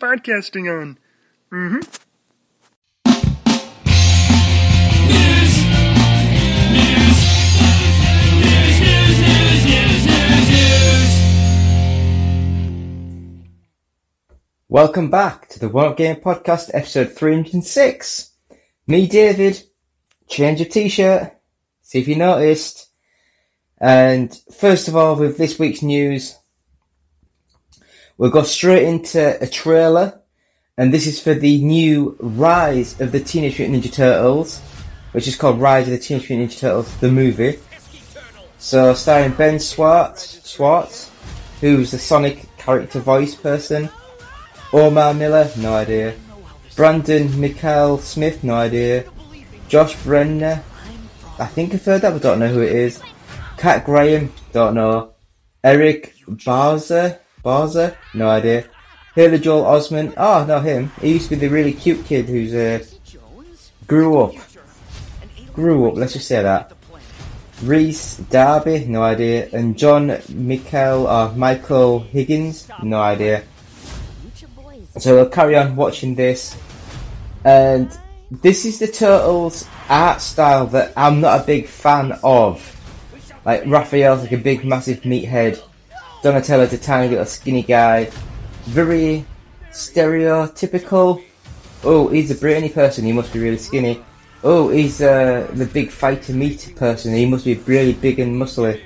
podcasting 0.00 0.68
on. 0.68 0.98
Mm-hmm. 1.52 2.07
Welcome 14.70 15.10
back 15.10 15.48
to 15.48 15.58
the 15.58 15.78
Up 15.78 15.96
Game 15.96 16.16
Podcast, 16.16 16.72
episode 16.74 17.12
306. 17.12 18.32
Me, 18.86 19.06
David, 19.06 19.62
change 20.28 20.60
of 20.60 20.68
t-shirt, 20.68 21.32
see 21.80 22.00
if 22.00 22.06
you 22.06 22.16
noticed. 22.16 22.90
And 23.78 24.30
first 24.52 24.86
of 24.86 24.94
all, 24.94 25.16
with 25.16 25.38
this 25.38 25.58
week's 25.58 25.80
news, 25.80 26.36
we'll 28.18 28.28
go 28.28 28.42
straight 28.42 28.82
into 28.82 29.42
a 29.42 29.46
trailer, 29.46 30.20
and 30.76 30.92
this 30.92 31.06
is 31.06 31.18
for 31.18 31.32
the 31.32 31.64
new 31.64 32.14
Rise 32.20 33.00
of 33.00 33.10
the 33.10 33.20
Teenage 33.20 33.58
Mutant 33.58 33.82
Ninja 33.82 33.90
Turtles, 33.94 34.58
which 35.12 35.26
is 35.26 35.36
called 35.36 35.62
Rise 35.62 35.86
of 35.86 35.92
the 35.92 35.98
Teenage 35.98 36.28
Mutant 36.28 36.50
Ninja 36.50 36.60
Turtles, 36.60 36.94
the 36.98 37.10
movie. 37.10 37.58
So, 38.58 38.92
starring 38.92 39.32
Ben 39.32 39.60
Schwartz, 39.60 40.46
Schwartz, 40.46 41.10
who's 41.62 41.90
the 41.90 41.98
Sonic 41.98 42.54
character 42.58 43.00
voice 43.00 43.34
person, 43.34 43.88
Omar 44.72 45.14
Miller, 45.14 45.50
no 45.56 45.74
idea. 45.74 46.14
Brandon 46.76 47.28
Mychal 47.28 48.00
Smith, 48.00 48.44
no 48.44 48.54
idea. 48.54 49.04
Josh 49.68 49.96
Brener, 49.96 50.62
I 51.38 51.46
think 51.46 51.74
I've 51.74 51.84
heard 51.84 52.02
that, 52.02 52.12
but 52.12 52.22
don't 52.22 52.38
know 52.38 52.48
who 52.48 52.62
it 52.62 52.72
is. 52.72 53.00
Kat 53.56 53.84
Graham, 53.84 54.32
don't 54.52 54.74
know. 54.74 55.14
Eric 55.64 56.14
Bauza, 56.26 57.18
Bauza, 57.44 57.96
no 58.14 58.28
idea. 58.28 58.68
Haley 59.14 59.38
Joel 59.38 59.64
Osment, 59.64 60.14
oh, 60.16 60.44
no 60.46 60.60
him. 60.60 60.92
He 61.00 61.12
used 61.12 61.28
to 61.30 61.36
be 61.36 61.46
the 61.46 61.48
really 61.48 61.72
cute 61.72 62.04
kid 62.04 62.26
who's 62.26 62.54
uh, 62.54 62.84
grew 63.86 64.20
up. 64.20 64.34
Grew 65.52 65.88
up, 65.88 65.96
let's 65.96 66.12
just 66.12 66.28
say 66.28 66.42
that. 66.42 66.72
Rhys 67.62 68.18
Darby, 68.30 68.84
no 68.84 69.02
idea. 69.02 69.48
And 69.52 69.76
John 69.76 70.18
Michael, 70.28 71.08
or 71.08 71.32
Michael 71.32 72.00
Higgins, 72.00 72.68
no 72.82 73.00
idea. 73.00 73.42
So 74.98 75.14
we'll 75.14 75.28
carry 75.28 75.56
on 75.56 75.76
watching 75.76 76.14
this. 76.14 76.56
And 77.44 77.96
this 78.30 78.64
is 78.64 78.78
the 78.78 78.88
Turtles 78.88 79.66
art 79.88 80.20
style 80.20 80.66
that 80.68 80.92
I'm 80.96 81.20
not 81.20 81.40
a 81.40 81.44
big 81.44 81.66
fan 81.66 82.18
of. 82.22 82.74
Like 83.44 83.64
Raphael's 83.66 84.22
like 84.22 84.32
a 84.32 84.38
big 84.38 84.64
massive 84.64 85.02
meathead. 85.02 85.62
Donatello's 86.22 86.72
a 86.72 86.78
tiny 86.78 87.10
little 87.10 87.24
skinny 87.24 87.62
guy. 87.62 88.10
Very 88.64 89.24
stereotypical. 89.70 91.22
Oh, 91.84 92.08
he's 92.08 92.30
a 92.30 92.34
brainy 92.34 92.68
person, 92.68 93.04
he 93.04 93.12
must 93.12 93.32
be 93.32 93.38
really 93.38 93.56
skinny. 93.56 94.02
Oh, 94.42 94.68
he's 94.68 95.00
uh, 95.00 95.48
the 95.54 95.66
big 95.66 95.90
fighter 95.90 96.32
meat 96.32 96.74
person, 96.76 97.14
he 97.14 97.24
must 97.24 97.44
be 97.44 97.54
really 97.54 97.92
big 97.92 98.18
and 98.18 98.36
muscly. 98.36 98.80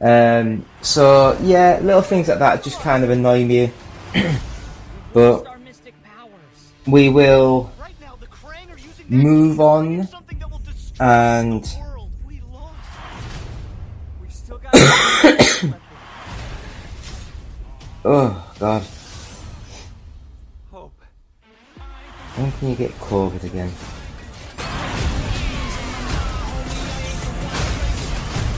Um, 0.00 0.64
so, 0.82 1.36
yeah, 1.42 1.80
little 1.82 2.02
things 2.02 2.28
like 2.28 2.38
that 2.38 2.62
just 2.62 2.80
kind 2.80 3.02
of 3.02 3.10
annoy 3.10 3.44
me. 3.44 3.72
but 5.12 5.46
we 6.86 7.08
will 7.08 7.70
move 9.08 9.60
on 9.60 10.08
and 11.00 11.76
Oh 18.04 18.52
God. 18.58 18.82
Hope. 20.72 20.92
When 22.34 22.50
can 22.52 22.70
you 22.70 22.74
get 22.74 22.90
COVID 22.98 23.44
again? 23.44 23.70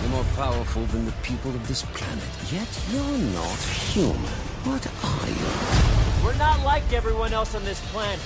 You're 0.00 0.10
more 0.10 0.24
powerful 0.34 0.84
than 0.86 1.04
the 1.04 1.12
people 1.22 1.50
of 1.50 1.68
this 1.68 1.82
planet, 1.92 2.24
yet 2.50 2.68
you're 2.90 3.18
not 3.34 3.58
human. 3.58 4.16
What 4.64 4.86
are 5.04 5.28
you? 5.28 5.93
We're 6.24 6.34
not 6.36 6.64
like 6.64 6.90
everyone 6.90 7.34
else 7.34 7.54
on 7.54 7.62
this 7.64 7.80
planet. 7.92 8.18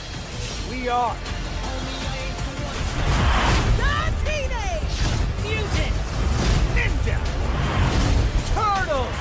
We 0.71 0.89
are. 0.89 1.17
teenage 4.25 4.99
mutant 5.43 5.95
Ninja! 6.75 7.19
Turtles! 8.55 9.15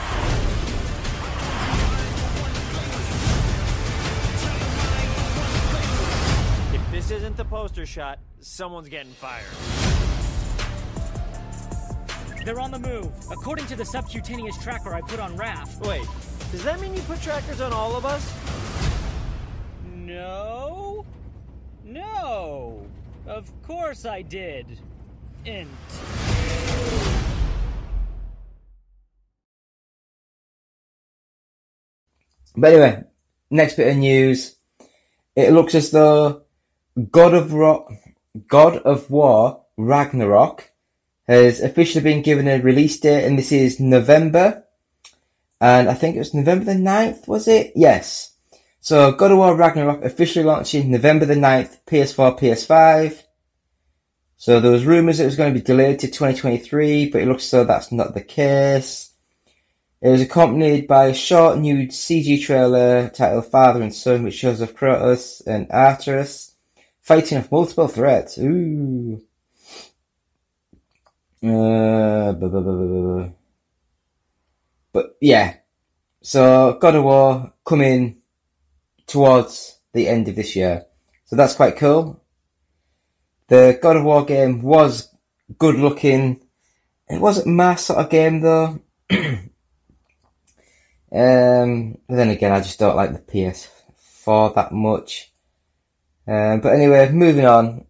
If 6.74 6.92
this 6.92 7.12
isn't 7.12 7.36
the 7.36 7.46
poster 7.46 7.86
shot, 7.88 8.20
someone's 8.42 8.90
getting 8.90 9.12
fired. 9.14 9.44
They're 12.46 12.60
on 12.60 12.72
the 12.72 12.80
move, 12.80 13.12
according 13.32 13.66
to 13.68 13.76
the 13.76 13.86
subcutaneous 13.86 14.58
tracker 14.64 14.94
I 14.94 15.02
put 15.02 15.20
on 15.20 15.36
Raph. 15.36 15.86
Wait, 15.86 16.08
does 16.52 16.64
that 16.64 16.80
mean 16.80 16.94
you 16.94 17.02
put 17.02 17.22
trackers 17.22 17.60
on 17.60 17.74
all 17.74 17.96
of 17.96 18.06
us? 18.06 18.47
Of 23.28 23.52
course 23.64 24.06
I 24.06 24.22
did. 24.22 24.80
Int. 25.44 25.68
But 32.56 32.74
anyway, 32.74 33.04
next 33.52 33.76
bit 33.76 33.90
of 33.90 33.98
news. 33.98 34.56
It 35.36 35.52
looks 35.52 35.76
as 35.76 35.92
though 35.92 36.44
God 37.12 37.34
of 37.34 37.54
Ro- 37.54 37.88
God 38.48 38.78
of 38.78 39.12
War 39.12 39.66
Ragnarok 39.76 40.72
has 41.28 41.60
officially 41.62 42.04
been 42.04 42.22
given 42.24 42.48
a 42.48 42.60
release 42.60 43.00
date, 43.00 43.26
and 43.26 43.38
this 43.38 43.52
is 43.52 43.80
November. 43.80 44.64
And 45.60 45.90
I 45.90 45.94
think 45.94 46.16
it 46.16 46.20
was 46.20 46.34
November 46.34 46.66
the 46.66 46.74
9th, 46.74 47.28
was 47.28 47.48
it? 47.48 47.74
Yes. 47.76 48.37
So 48.88 49.12
God 49.12 49.34
of 49.34 49.38
War 49.38 49.54
Ragnarok 49.54 50.06
officially 50.06 50.46
launching 50.46 50.90
November 50.90 51.26
the 51.26 51.34
9th, 51.34 51.78
PS4, 51.88 52.40
PS5. 52.40 53.22
So 54.38 54.62
there 54.62 54.72
was 54.72 54.86
rumours 54.86 55.20
it 55.20 55.26
was 55.26 55.36
going 55.36 55.54
to 55.54 55.60
be 55.60 55.66
delayed 55.66 56.00
to 56.00 56.08
2023, 56.08 57.10
but 57.10 57.22
it 57.22 57.28
looks 57.28 57.44
as 57.44 57.52
though 57.52 57.64
that's 57.66 57.92
not 57.92 58.14
the 58.14 58.22
case. 58.22 59.12
It 60.02 60.08
was 60.08 60.22
accompanied 60.22 60.88
by 60.88 61.08
a 61.08 61.14
short 61.14 61.60
new 61.60 61.88
CG 61.88 62.42
trailer 62.42 63.10
titled 63.10 63.48
Father 63.48 63.82
and 63.82 63.94
Son, 63.94 64.24
which 64.24 64.36
shows 64.36 64.62
off 64.62 64.74
Kratos 64.74 65.46
and 65.46 65.68
Atreus 65.70 66.56
fighting 67.02 67.40
off 67.40 67.52
multiple 67.52 67.90
threats. 67.90 68.38
Ooh. 68.38 69.22
Uh, 71.44 72.32
blah, 72.32 72.48
blah, 72.48 72.62
blah. 72.62 73.30
But 74.94 75.18
yeah, 75.20 75.56
so 76.22 76.78
God 76.80 76.96
of 76.96 77.04
War 77.04 77.52
coming 77.66 78.17
towards 79.08 79.80
the 79.94 80.08
end 80.08 80.28
of 80.28 80.36
this 80.36 80.56
year. 80.56 80.86
So 81.26 81.36
that's 81.36 81.56
quite 81.56 81.78
cool. 81.78 82.24
The 83.48 83.80
God 83.82 83.98
of 83.98 84.04
War 84.04 84.26
game 84.26 84.62
was 84.62 85.10
good 85.58 85.76
looking. 85.76 86.42
It 87.10 87.22
wasn't 87.22 87.48
my 87.48 87.76
sort 87.76 88.00
of 88.00 88.10
game 88.10 88.42
though. 88.42 88.80
Um, 91.10 92.00
then 92.10 92.30
again, 92.30 92.52
I 92.52 92.60
just 92.60 92.80
don't 92.80 92.96
like 92.96 93.14
the 93.14 93.20
PS4 93.20 94.56
that 94.56 94.74
much. 94.74 95.32
Um, 96.28 96.60
but 96.60 96.74
anyway, 96.74 97.10
moving 97.12 97.46
on. 97.46 97.86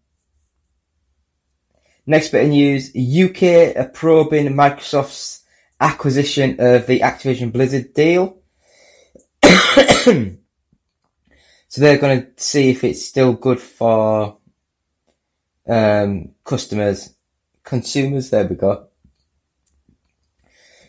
Next 2.06 2.30
bit 2.30 2.44
of 2.44 2.50
news: 2.50 2.92
UK 2.96 3.76
are 3.76 3.90
probing 3.92 4.54
Microsoft's 4.54 5.44
acquisition 5.82 6.58
of 6.60 6.86
the 6.86 7.00
Activision 7.00 7.52
Blizzard 7.52 7.94
deal. 7.94 8.38
so 11.68 11.82
they're 11.82 11.98
going 11.98 12.22
to 12.22 12.28
see 12.38 12.70
if 12.70 12.84
it's 12.84 13.06
still 13.06 13.34
good 13.34 13.60
for 13.60 14.38
um, 15.68 16.32
customers, 16.44 17.14
consumers. 17.64 18.30
There 18.30 18.46
we 18.46 18.56
go. 18.56 18.88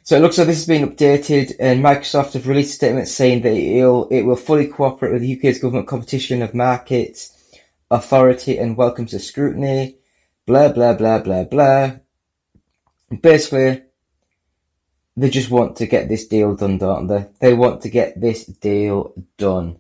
So 0.05 0.17
it 0.17 0.21
looks 0.21 0.39
like 0.39 0.47
this 0.47 0.65
has 0.65 0.67
been 0.67 0.89
updated, 0.89 1.57
and 1.61 1.85
Microsoft 1.85 2.33
have 2.33 2.49
released 2.49 2.73
a 2.73 2.77
statement 2.77 3.09
saying 3.09 3.43
that 3.43 3.53
it'll, 3.53 4.09
it 4.09 4.23
will 4.23 4.37
fully 4.37 4.67
cooperate 4.67 5.13
with 5.13 5.23
the 5.23 5.37
UK's 5.37 5.59
government 5.59 5.87
competition 5.87 6.41
of 6.43 6.55
markets 6.55 7.35
authority 7.91 8.59
and 8.59 8.77
welcomes 8.77 9.13
the 9.13 9.19
scrutiny. 9.19 9.97
Blah 10.47 10.73
blah 10.73 10.95
blah 10.95 11.19
blah 11.19 11.45
blah. 11.45 11.93
Basically, 13.21 13.83
they 15.17 15.31
just 15.31 15.51
want 15.51 15.77
to 15.77 15.87
get 15.87 16.09
this 16.09 16.27
deal 16.27 16.55
done, 16.55 16.79
don't 16.79 17.07
they? 17.07 17.27
They 17.41 17.55
want 17.55 17.83
to 17.83 17.91
get 17.91 18.21
this 18.21 18.47
deal 18.47 19.13
done. 19.37 19.79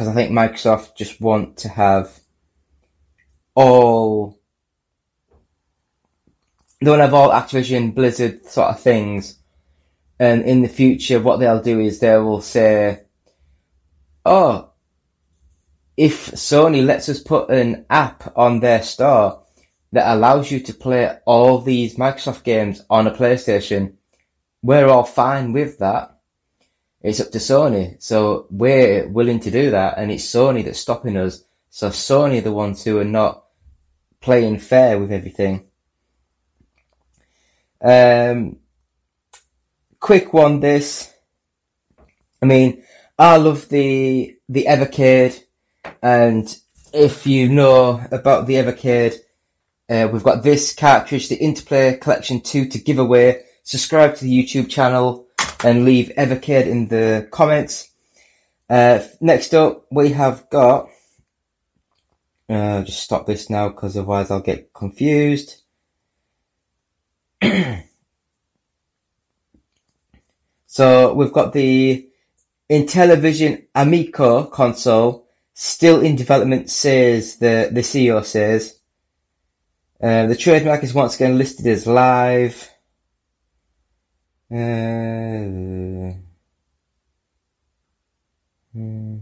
Because 0.00 0.12
I 0.12 0.14
think 0.14 0.32
Microsoft 0.32 0.96
just 0.96 1.20
want 1.20 1.58
to 1.58 1.68
have 1.68 2.18
all 3.54 4.40
they 6.80 6.88
want 6.88 7.00
to 7.00 7.04
have 7.04 7.12
all 7.12 7.28
Activision 7.28 7.94
Blizzard 7.94 8.46
sort 8.46 8.68
of 8.68 8.80
things. 8.80 9.38
And 10.18 10.44
in 10.44 10.62
the 10.62 10.70
future, 10.70 11.20
what 11.20 11.38
they'll 11.38 11.60
do 11.60 11.80
is 11.80 11.98
they 11.98 12.16
will 12.16 12.40
say, 12.40 13.02
"Oh, 14.24 14.70
if 15.98 16.30
Sony 16.30 16.82
lets 16.82 17.10
us 17.10 17.20
put 17.20 17.50
an 17.50 17.84
app 17.90 18.32
on 18.38 18.60
their 18.60 18.82
store 18.82 19.42
that 19.92 20.14
allows 20.16 20.50
you 20.50 20.60
to 20.60 20.72
play 20.72 21.18
all 21.26 21.58
these 21.58 21.96
Microsoft 21.96 22.42
games 22.44 22.82
on 22.88 23.06
a 23.06 23.10
PlayStation, 23.10 23.96
we're 24.62 24.88
all 24.88 25.04
fine 25.04 25.52
with 25.52 25.76
that. 25.80 26.19
It's 27.02 27.20
up 27.20 27.30
to 27.30 27.38
Sony. 27.38 28.00
So 28.02 28.46
we're 28.50 29.08
willing 29.08 29.40
to 29.40 29.50
do 29.50 29.70
that, 29.70 29.96
and 29.98 30.10
it's 30.10 30.26
Sony 30.26 30.64
that's 30.64 30.78
stopping 30.78 31.16
us. 31.16 31.44
So 31.70 31.88
Sony 31.88 32.38
are 32.38 32.42
the 32.42 32.52
ones 32.52 32.84
who 32.84 32.98
are 32.98 33.04
not 33.04 33.44
playing 34.20 34.58
fair 34.58 34.98
with 34.98 35.12
everything." 35.12 35.66
Um, 37.82 38.56
quick 39.98 40.34
one, 40.34 40.60
this. 40.60 41.12
I 42.42 42.46
mean, 42.46 42.82
I 43.18 43.36
love 43.36 43.68
the 43.68 44.36
the 44.48 44.66
Evercade, 44.68 45.42
and 46.02 46.54
if 46.92 47.26
you 47.26 47.48
know 47.48 48.04
about 48.10 48.46
the 48.46 48.54
Evercade, 48.54 49.16
uh, 49.88 50.08
we've 50.12 50.22
got 50.22 50.42
this 50.42 50.74
cartridge, 50.74 51.28
the 51.28 51.36
Interplay 51.36 51.96
Collection 51.96 52.40
2 52.40 52.66
to 52.68 52.78
give 52.78 52.98
away. 52.98 53.42
Subscribe 53.62 54.16
to 54.16 54.24
the 54.24 54.44
YouTube 54.44 54.68
channel 54.68 55.26
and 55.64 55.84
leave 55.84 56.12
Evercade 56.16 56.66
in 56.66 56.88
the 56.88 57.28
comments. 57.30 57.90
Uh, 58.68 59.00
next 59.20 59.54
up, 59.54 59.86
we 59.90 60.10
have 60.10 60.48
got. 60.50 60.88
Uh, 62.48 62.82
just 62.82 63.02
stop 63.02 63.26
this 63.26 63.50
now 63.50 63.68
because 63.68 63.96
otherwise 63.96 64.30
I'll 64.30 64.40
get 64.40 64.72
confused. 64.72 65.62
so 70.66 71.14
we've 71.14 71.32
got 71.32 71.52
the 71.52 72.08
Intellivision 72.70 73.66
Amico 73.74 74.44
console 74.44 75.26
still 75.54 76.00
in 76.00 76.16
development, 76.16 76.70
says 76.70 77.36
the, 77.36 77.68
the 77.72 77.80
CEO 77.80 78.24
says. 78.24 78.78
Uh, 80.02 80.26
the 80.26 80.36
trademark 80.36 80.82
is 80.82 80.94
once 80.94 81.16
again 81.16 81.36
listed 81.36 81.66
as 81.66 81.86
live. 81.86 82.69
Uh, 84.50 86.12
hmm. 88.72 89.20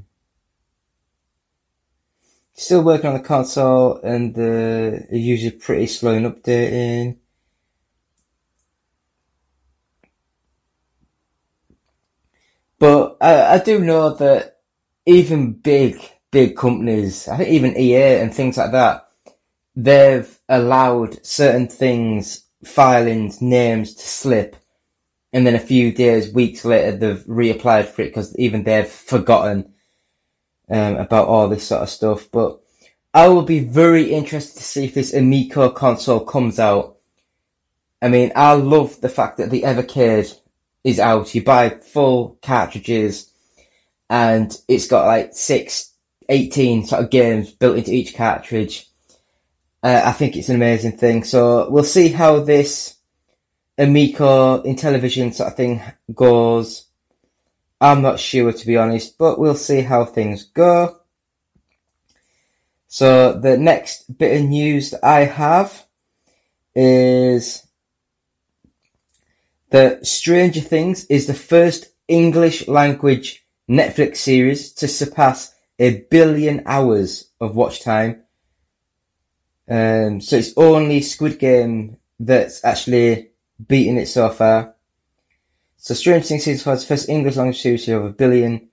Still 2.53 2.83
working 2.83 3.07
on 3.07 3.15
the 3.15 3.21
console 3.21 3.97
and 4.03 4.37
uh, 4.39 4.99
usually 5.11 5.53
pretty 5.53 5.87
slow 5.87 6.13
in 6.13 6.25
updating. 6.25 7.17
But 12.79 13.17
I, 13.21 13.55
I 13.55 13.59
do 13.59 13.81
know 13.81 14.11
that 14.15 14.61
even 15.07 15.53
big, 15.53 16.01
big 16.31 16.57
companies, 16.57 17.29
I 17.29 17.39
think 17.39 17.49
even 17.51 17.77
EA 17.79 18.21
and 18.21 18.35
things 18.35 18.59
like 18.59 18.73
that, 18.73 19.09
they've 19.75 20.39
allowed 20.49 21.25
certain 21.27 21.69
things, 21.69 22.45
filings, 22.65 23.41
names 23.41 23.95
to 23.95 24.03
slip. 24.03 24.58
And 25.33 25.47
then 25.47 25.55
a 25.55 25.61
few 25.61 25.93
days, 25.93 26.33
weeks 26.33 26.65
later, 26.65 26.97
they've 26.97 27.25
reapplied 27.25 27.87
for 27.87 28.03
it 28.03 28.07
because 28.09 28.37
even 28.39 28.65
they've 28.65 28.89
forgotten 28.89 29.75
um, 30.71 30.97
about 30.97 31.29
all 31.29 31.49
this 31.49 31.67
sort 31.67 31.83
of 31.83 31.91
stuff. 31.91 32.31
But 32.31 32.61
I 33.13 33.29
will 33.29 33.43
be 33.43 33.61
very 33.61 34.13
interested 34.13 34.59
to 34.59 34.65
see 34.65 34.85
if 34.85 34.95
this 34.95 35.15
Amico 35.15 35.71
console 35.71 36.21
comes 36.21 36.59
out. 36.59 36.97
I 38.01 38.09
mean, 38.09 38.33
I 38.37 38.53
love 38.53 39.01
the 39.01 39.09
fact 39.09 39.39
that 39.39 39.51
the 39.51 39.63
Evercade 39.63 40.35
is 40.85 41.01
out. 41.01 41.35
You 41.35 41.43
buy 41.43 41.71
full 41.71 42.39
cartridges 42.43 43.31
and 44.09 44.57
it's 44.69 44.87
got 44.87 45.07
like 45.07 45.35
six, 45.35 45.93
18 46.29 46.87
sort 46.87 47.05
of 47.05 47.11
games 47.11 47.51
built 47.51 47.77
into 47.77 47.93
each 47.93 48.15
cartridge. 48.15 48.87
Uh, 49.83 50.03
I 50.05 50.13
think 50.13 50.37
it's 50.37 50.49
an 50.49 50.57
amazing 50.57 50.97
thing. 50.97 51.25
So 51.25 51.69
we'll 51.71 51.85
see 51.85 52.09
how 52.09 52.41
this 52.41 52.95
Amico 53.79 54.63
Intellivision 54.65 55.33
sort 55.33 55.51
of 55.51 55.57
thing 55.57 55.81
goes. 56.13 56.87
I'm 57.81 58.03
not 58.03 58.19
sure 58.19 58.53
to 58.53 58.67
be 58.67 58.77
honest, 58.77 59.17
but 59.17 59.39
we'll 59.39 59.55
see 59.55 59.83
how 59.83 60.05
things 60.05 60.45
go. 60.45 60.99
So 62.89 63.35
the 63.39 63.57
next 63.57 64.19
bit 64.19 64.41
of 64.41 64.49
news 64.49 64.91
that 64.91 65.05
I 65.05 65.21
have 65.21 65.87
is 66.75 67.67
that 69.71 70.07
Stranger 70.07 70.61
Things 70.61 71.05
is 71.05 71.27
the 71.27 71.35
first 71.35 71.93
English 72.09 72.67
language 72.67 73.45
Netflix 73.69 74.17
series 74.17 74.73
to 74.73 74.89
surpass 74.89 75.55
a 75.79 76.01
billion 76.11 76.63
hours 76.67 77.31
of 77.41 77.55
watch 77.55 77.83
time. 77.83 78.23
Um, 79.69 80.21
so 80.21 80.37
it's 80.37 80.55
only 80.57 81.03
Squid 81.03 81.39
Game 81.39 81.99
that's 82.19 82.65
actually 82.65 83.28
beaten 83.67 83.99
it 83.99 84.07
so 84.07 84.29
far. 84.31 84.75
So 85.77 85.95
Stranger 85.95 86.27
Things 86.27 86.45
season 86.45 86.65
four 86.65 86.75
is 86.75 86.83
the 86.83 86.89
first 86.89 87.09
English 87.09 87.37
language 87.37 87.61
series 87.61 87.89
over 87.89 88.09
a 88.09 88.13
billion. 88.13 88.69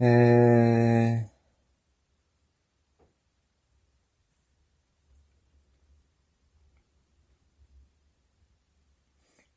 Uh, 0.00 1.26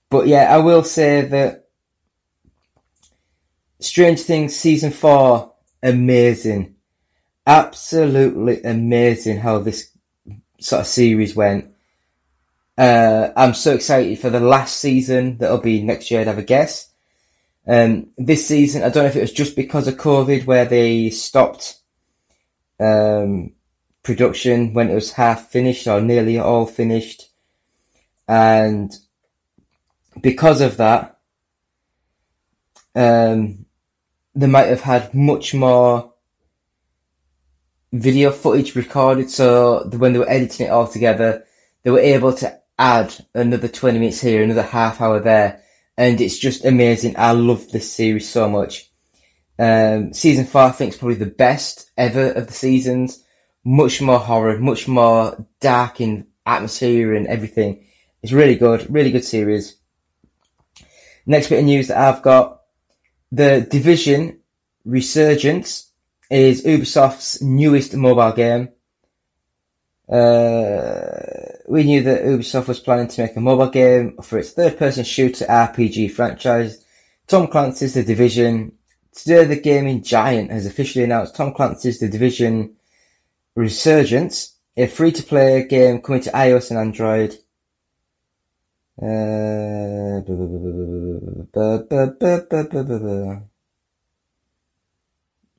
but 0.10 0.28
yeah, 0.28 0.54
I 0.54 0.58
will 0.58 0.84
say 0.84 1.22
that 1.22 1.68
Strange 3.80 4.22
Things 4.22 4.56
season 4.56 4.92
four, 4.92 5.54
amazing. 5.84 6.76
Absolutely 7.48 8.64
amazing 8.64 9.38
how 9.38 9.60
this 9.60 9.92
sort 10.60 10.82
of 10.82 10.88
series 10.88 11.36
went. 11.36 11.75
Uh, 12.78 13.30
I'm 13.36 13.54
so 13.54 13.74
excited 13.74 14.20
for 14.20 14.30
the 14.30 14.40
last 14.40 14.78
season 14.78 15.38
that'll 15.38 15.60
be 15.60 15.82
next 15.82 16.12
year, 16.12 16.22
I'd 16.22 16.28
have 16.28 16.38
a 16.38 16.44
guess. 16.44 16.90
Um, 17.68 18.08
this 18.18 18.48
season, 18.48 18.84
I 18.84 18.90
don't 18.90 19.04
know 19.04 19.10
if 19.10 19.16
it 19.16 19.22
was 19.22 19.32
just 19.32 19.56
because 19.56 19.88
of 19.88 19.96
COVID 19.96 20.46
where 20.46 20.66
they 20.66 21.10
stopped 21.10 21.78
um, 22.80 23.54
production 24.04 24.74
when 24.74 24.90
it 24.90 24.96
was 24.96 25.12
half 25.12 25.50
finished 25.50 25.88
or 25.88 26.02
nearly 26.02 26.38
all 26.38 26.66
finished. 26.66 27.30
And 28.28 28.94
because 30.22 30.62
of 30.62 30.78
that, 30.78 31.18
um, 32.94 33.66
they 34.36 34.48
might 34.48 34.68
have 34.68 34.82
had 34.82 35.14
much 35.14 35.54
more 35.54 36.14
video 37.94 38.32
footage 38.32 38.76
recorded. 38.76 39.30
So 39.30 39.90
when 39.98 40.14
they 40.14 40.20
were 40.20 40.30
editing 40.30 40.68
it 40.68 40.72
all 40.72 40.88
together, 40.88 41.46
they 41.84 41.92
were 41.92 42.00
able 42.00 42.34
to 42.34 42.60
add 42.78 43.14
another 43.34 43.68
20 43.68 44.00
minutes 44.00 44.22
here, 44.22 44.44
another 44.44 44.64
half 44.64 45.02
hour 45.02 45.20
there. 45.20 45.62
And 45.98 46.20
it's 46.20 46.38
just 46.38 46.66
amazing. 46.66 47.16
I 47.18 47.32
love 47.32 47.72
this 47.72 47.92
series 47.92 48.30
so 48.30 48.50
much. 48.50 48.90
Um, 49.58 50.14
season 50.14 50.46
four, 50.46 50.64
I 50.64 50.72
think, 50.72 50.94
is 50.94 51.00
probably 51.00 51.16
the 51.16 51.26
best 51.26 51.90
ever 51.98 52.32
of 52.32 52.48
the 52.48 52.54
seasons. 52.54 53.24
Much 53.64 54.02
more 54.02 54.20
horror, 54.20 54.60
much 54.60 54.88
more 54.88 55.46
dark 55.60 56.02
in 56.02 56.28
atmosphere 56.46 57.14
and 57.14 57.28
everything. 57.28 57.86
It's 58.22 58.34
really 58.34 58.56
good, 58.56 58.88
really 58.90 59.12
good 59.12 59.24
series. 59.24 59.78
Next 61.26 61.50
bit 61.50 61.60
of 61.60 61.66
news 61.66 61.88
that 61.88 61.98
I've 61.98 62.22
got. 62.22 62.62
The 63.32 63.62
Division 63.62 64.40
Resurgence 64.84 65.92
is 66.30 66.64
Ubisoft's 66.64 67.42
newest 67.42 67.96
mobile 67.96 68.34
game. 68.34 68.70
Uh, 70.08 71.55
we 71.68 71.84
knew 71.84 72.04
that 72.04 72.24
Ubisoft 72.24 72.68
was 72.68 72.80
planning 72.80 73.08
to 73.08 73.22
make 73.22 73.36
a 73.36 73.42
mobile 73.42 73.70
game 73.70 74.18
for 74.22 74.38
its 74.38 74.52
third-person 74.52 75.04
shooter 75.04 75.46
RPG 75.46 76.12
franchise, 76.12 76.86
Tom 77.28 77.48
Clancy's 77.48 77.94
The 77.94 78.04
Division. 78.04 78.74
Today, 79.14 79.46
the 79.46 79.60
gaming 79.60 80.04
giant 80.04 80.52
has 80.52 80.66
officially 80.66 81.04
announced 81.04 81.36
Tom 81.36 81.54
Clancy's 81.54 82.00
The 82.00 82.10
Division 82.10 82.76
Resurgence, 83.56 84.56
a 84.78 84.88
free-to-play 84.88 85.68
game 85.68 86.02
coming 86.02 86.22
to 86.22 86.32
iOS 86.32 86.70
and 86.70 86.80
Android. 86.80 87.36
Uh, 89.02 90.22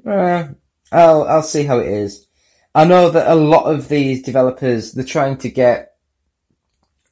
uh, 0.09 0.49
I'll 0.93 1.25
I'll 1.25 1.43
see 1.43 1.65
how 1.65 1.81
it 1.81 1.89
is. 1.89 2.27
I 2.75 2.85
know 2.85 3.11
that 3.11 3.31
a 3.31 3.35
lot 3.35 3.65
of 3.65 3.89
these 3.89 4.23
developers 4.23 4.93
they're 4.93 5.05
trying 5.05 5.39
to 5.39 5.51
get 5.51 5.86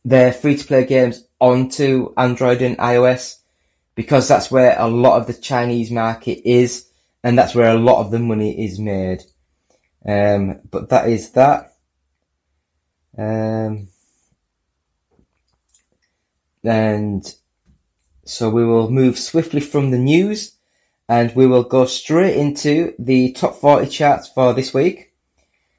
their 0.05 0.33
free 0.33 0.57
to 0.57 0.67
play 0.67 0.85
games 0.85 1.25
onto 1.41 2.13
Android 2.17 2.63
and 2.63 2.79
iOS 2.79 3.37
because 3.95 4.29
that's 4.29 4.51
where 4.51 4.77
a 4.79 4.89
lot 4.89 5.21
of 5.21 5.27
the 5.27 5.35
Chinese 5.35 5.91
market 5.91 6.49
is 6.49 6.89
and 7.23 7.39
that's 7.39 7.55
where 7.55 7.71
a 7.71 7.79
lot 7.79 8.01
of 8.01 8.11
the 8.11 8.19
money 8.19 8.65
is 8.65 8.79
made. 8.79 9.23
Um, 10.07 10.61
but 10.71 10.91
that 10.91 11.09
is 11.09 11.31
that. 11.33 11.73
Um, 13.17 13.89
and 16.63 17.35
so 18.25 18.51
we 18.51 18.65
will 18.65 18.91
move 18.91 19.19
swiftly 19.19 19.61
from 19.61 19.91
the 19.91 19.99
news 19.99 20.57
and 21.09 21.35
we 21.35 21.47
will 21.47 21.63
go 21.63 21.87
straight 21.87 22.37
into 22.37 22.95
the 22.99 23.33
top 23.33 23.57
40 23.57 23.89
charts 23.89 24.29
for 24.29 24.53
this 24.53 24.75
week. 24.75 25.13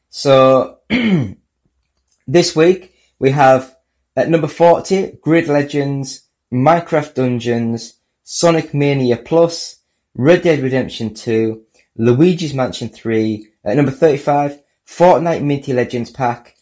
So 0.10 0.80
this 2.28 2.56
week 2.56 2.96
we 3.20 3.32
have 3.32 3.75
at 4.16 4.30
number 4.30 4.48
40 4.48 5.18
Grid 5.22 5.48
Legends, 5.48 6.24
Minecraft 6.52 7.14
Dungeons, 7.14 7.96
Sonic 8.24 8.74
Mania 8.74 9.18
Plus, 9.18 9.78
Red 10.16 10.44
Dead 10.44 10.62
Redemption 10.62 11.14
2, 11.14 11.62
Luigi's 11.98 12.54
Mansion 12.54 12.90
3, 12.90 13.48
at 13.66 13.76
number 13.76 13.92
35 13.92 14.62
Fortnite 14.88 15.44
Minty 15.44 15.74
Legends 15.74 16.12
Pack, 16.12 16.56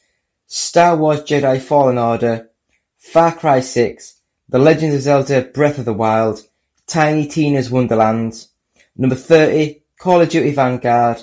Star 0.48 0.96
Wars 0.96 1.22
Jedi 1.22 1.60
Fallen 1.60 1.98
Order, 1.98 2.50
Far 2.98 3.36
Cry 3.36 3.60
6, 3.60 4.20
The 4.50 4.60
Legend 4.60 4.94
of 4.94 5.02
Zelda 5.02 5.42
Breath 5.42 5.78
of 5.78 5.86
the 5.86 5.94
Wild, 5.94 6.48
Tiny 6.88 7.28
Tina's 7.28 7.70
Wonderlands, 7.70 8.50
number 8.96 9.16
30 9.16 9.82
Call 10.00 10.22
of 10.22 10.30
Duty 10.30 10.52
Vanguard, 10.52 11.22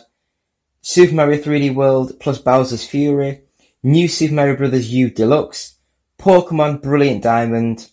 Super 0.82 1.14
Mario 1.14 1.38
3D 1.38 1.74
World 1.74 2.18
plus 2.20 2.38
Bowser's 2.38 2.86
Fury, 2.86 3.42
New 3.82 4.08
Super 4.08 4.34
Mario 4.34 4.56
Bros. 4.56 4.88
U 4.88 5.10
Deluxe, 5.10 5.74
Pokemon 6.20 6.82
Brilliant 6.82 7.22
Diamond, 7.22 7.88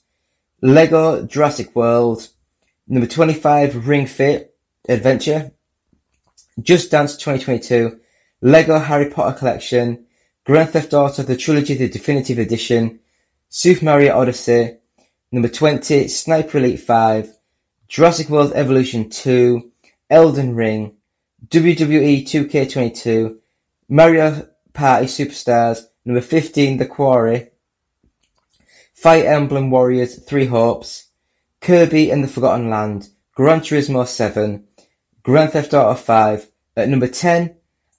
Lego 0.61 1.25
Jurassic 1.25 1.73
World, 1.73 2.27
number 2.85 3.07
25 3.07 3.87
Ring 3.87 4.05
Fit 4.05 4.53
Adventure, 4.89 5.53
Just 6.61 6.91
Dance 6.91 7.15
2022, 7.15 7.97
Lego 8.41 8.79
Harry 8.79 9.09
Potter 9.09 9.39
Collection, 9.39 10.05
Grand 10.43 10.71
Theft 10.71 10.93
Auto 10.93 11.23
The 11.23 11.37
Trilogy 11.37 11.75
The 11.75 11.87
Definitive 11.87 12.37
Edition, 12.37 12.99
Super 13.47 13.85
Mario 13.85 14.17
Odyssey, 14.17 14.75
number 15.31 15.47
20 15.47 16.09
Sniper 16.09 16.57
Elite 16.57 16.81
5, 16.81 17.33
Jurassic 17.87 18.27
World 18.27 18.51
Evolution 18.55 19.09
2, 19.09 19.71
Elden 20.09 20.53
Ring, 20.53 20.97
WWE 21.47 22.27
Two-K-Twenty-Two, 22.27 23.39
Mario 23.87 24.49
Party 24.73 25.05
Superstars, 25.05 25.85
number 26.03 26.19
fifteen 26.19 26.77
The 26.77 26.85
Quarry, 26.85 27.51
Fire 28.97 29.25
Emblem 29.25 29.69
Warriors 29.69 30.15
Three 30.23 30.45
Hopes, 30.45 31.10
Kirby 31.62 32.10
and 32.10 32.23
the 32.23 32.27
Forgotten 32.27 32.69
Land, 32.69 33.10
Gran 33.33 33.62
Turismo 33.62 34.07
Seven, 34.07 34.67
Grand 35.23 35.51
Theft 35.51 35.73
Auto 35.73 35.93
Five, 35.93 36.49
at 36.75 36.89
number 36.89 37.07
ten, 37.07 37.55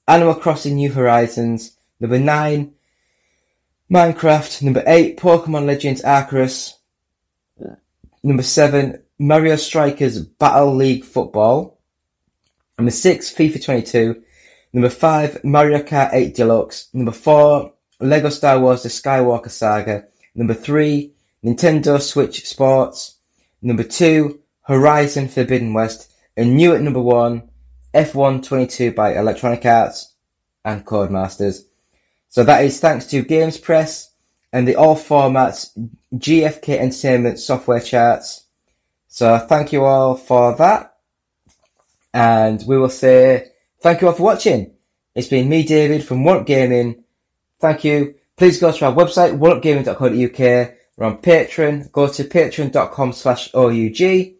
Animal 0.07 0.35
Crossing 0.35 0.75
New 0.75 0.93
Horizons, 0.93 1.79
number 2.01 2.19
nine, 2.19 2.75
Minecraft, 3.91 4.63
number 4.63 4.83
eight, 4.87 5.19
Pokemon 5.19 5.67
Legends 5.67 6.03
Arceus, 6.03 6.75
number 8.23 8.43
seven, 8.43 9.03
Mario 9.19 9.57
Strikers 9.57 10.21
Battle 10.21 10.75
League 10.75 11.05
Football, 11.05 11.79
Number 12.79 12.93
six, 12.93 13.35
FIFA 13.35 13.65
22. 13.65 14.23
Number 14.73 14.89
five, 14.89 15.43
Mario 15.43 15.83
Kart 15.83 16.11
8 16.13 16.33
Deluxe. 16.33 16.89
Number 16.93 17.11
four, 17.11 17.73
Lego 17.99 18.29
Star 18.29 18.61
Wars 18.61 18.85
The 18.85 18.89
Skywalker 18.89 19.51
Saga. 19.51 20.07
Number 20.39 20.55
three, 20.55 21.15
Nintendo 21.45 22.01
Switch 22.01 22.47
Sports. 22.47 23.17
Number 23.61 23.83
two, 23.83 24.39
Horizon 24.63 25.27
Forbidden 25.27 25.75
West. 25.75 26.13
And 26.37 26.55
new 26.55 26.77
at 26.77 26.81
number 26.81 27.03
one, 27.03 27.51
F1 27.93 28.45
22 28.45 28.93
by 28.93 29.17
Electronic 29.17 29.67
Arts 29.67 30.15
and 30.65 30.87
Codemasters. 30.87 31.65
So 32.29 32.45
that 32.45 32.65
is 32.65 32.79
thanks 32.79 33.07
to 33.07 33.23
Games 33.23 33.59
Press 33.59 34.13
and 34.53 34.69
the 34.69 34.77
All 34.77 34.95
Formats 34.95 35.71
GFK 36.15 36.79
Entertainment 36.79 37.41
software 37.41 37.81
charts. 37.81 38.45
So 39.09 39.39
thank 39.39 39.73
you 39.73 39.85
all 39.85 40.15
for 40.15 40.55
that. 40.55 40.95
And 42.15 42.63
we 42.65 42.79
will 42.79 42.91
say 42.91 43.49
thank 43.81 44.03
you 44.03 44.07
all 44.07 44.15
for 44.15 44.23
watching. 44.23 44.71
It's 45.17 45.27
been 45.27 45.49
me, 45.49 45.65
David, 45.65 46.05
from 46.05 46.29
Up 46.29 46.47
Gaming. 46.47 47.03
Thank 47.59 47.83
you. 47.83 48.15
Please 48.39 48.61
go 48.61 48.71
to 48.71 48.87
our 48.87 48.95
website, 48.95 49.37
oneupgaming.co.uk. 49.37 50.75
We're 50.97 51.07
on 51.07 51.19
Patreon. 51.19 51.91
Go 51.91 52.07
to 52.07 52.23
patreon.com 52.23 53.13
slash 53.13 53.53
OUG. 53.53 54.35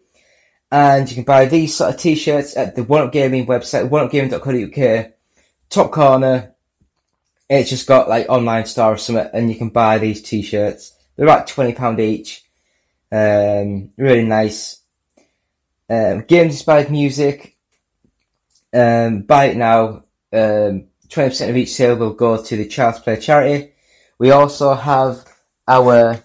And 0.71 1.09
you 1.09 1.15
can 1.15 1.25
buy 1.25 1.45
these 1.45 1.75
sort 1.75 1.93
of 1.93 1.99
t-shirts 1.99 2.55
at 2.55 2.77
the 2.77 2.83
One 2.83 3.01
Up 3.01 3.11
Gaming 3.11 3.45
website, 3.45 3.89
oneupgaming.co.uk. 3.89 5.11
Top 5.69 5.91
corner. 5.91 6.55
It's 7.49 7.69
just 7.69 7.87
got 7.87 8.07
like 8.07 8.29
online 8.29 8.65
store 8.67 8.93
or 8.93 8.97
something 8.97 9.29
and 9.33 9.49
you 9.51 9.57
can 9.57 9.67
buy 9.67 9.97
these 9.97 10.21
t-shirts. 10.21 10.95
They're 11.17 11.25
about 11.25 11.47
£20 11.47 11.99
each. 11.99 12.45
Um, 13.11 13.91
really 13.97 14.23
nice. 14.23 14.81
Um, 15.89 16.21
games 16.21 16.53
inspired 16.53 16.89
music. 16.89 17.57
Um, 18.73 19.23
buy 19.23 19.45
it 19.47 19.57
now. 19.57 20.05
Um, 20.31 20.85
20% 21.09 21.49
of 21.49 21.57
each 21.57 21.73
sale 21.73 21.97
will 21.97 22.13
go 22.13 22.41
to 22.41 22.55
the 22.55 22.65
Child's 22.65 22.99
Play 22.99 23.19
charity. 23.19 23.73
We 24.19 24.31
also 24.31 24.73
have 24.73 25.25
our 25.65 26.21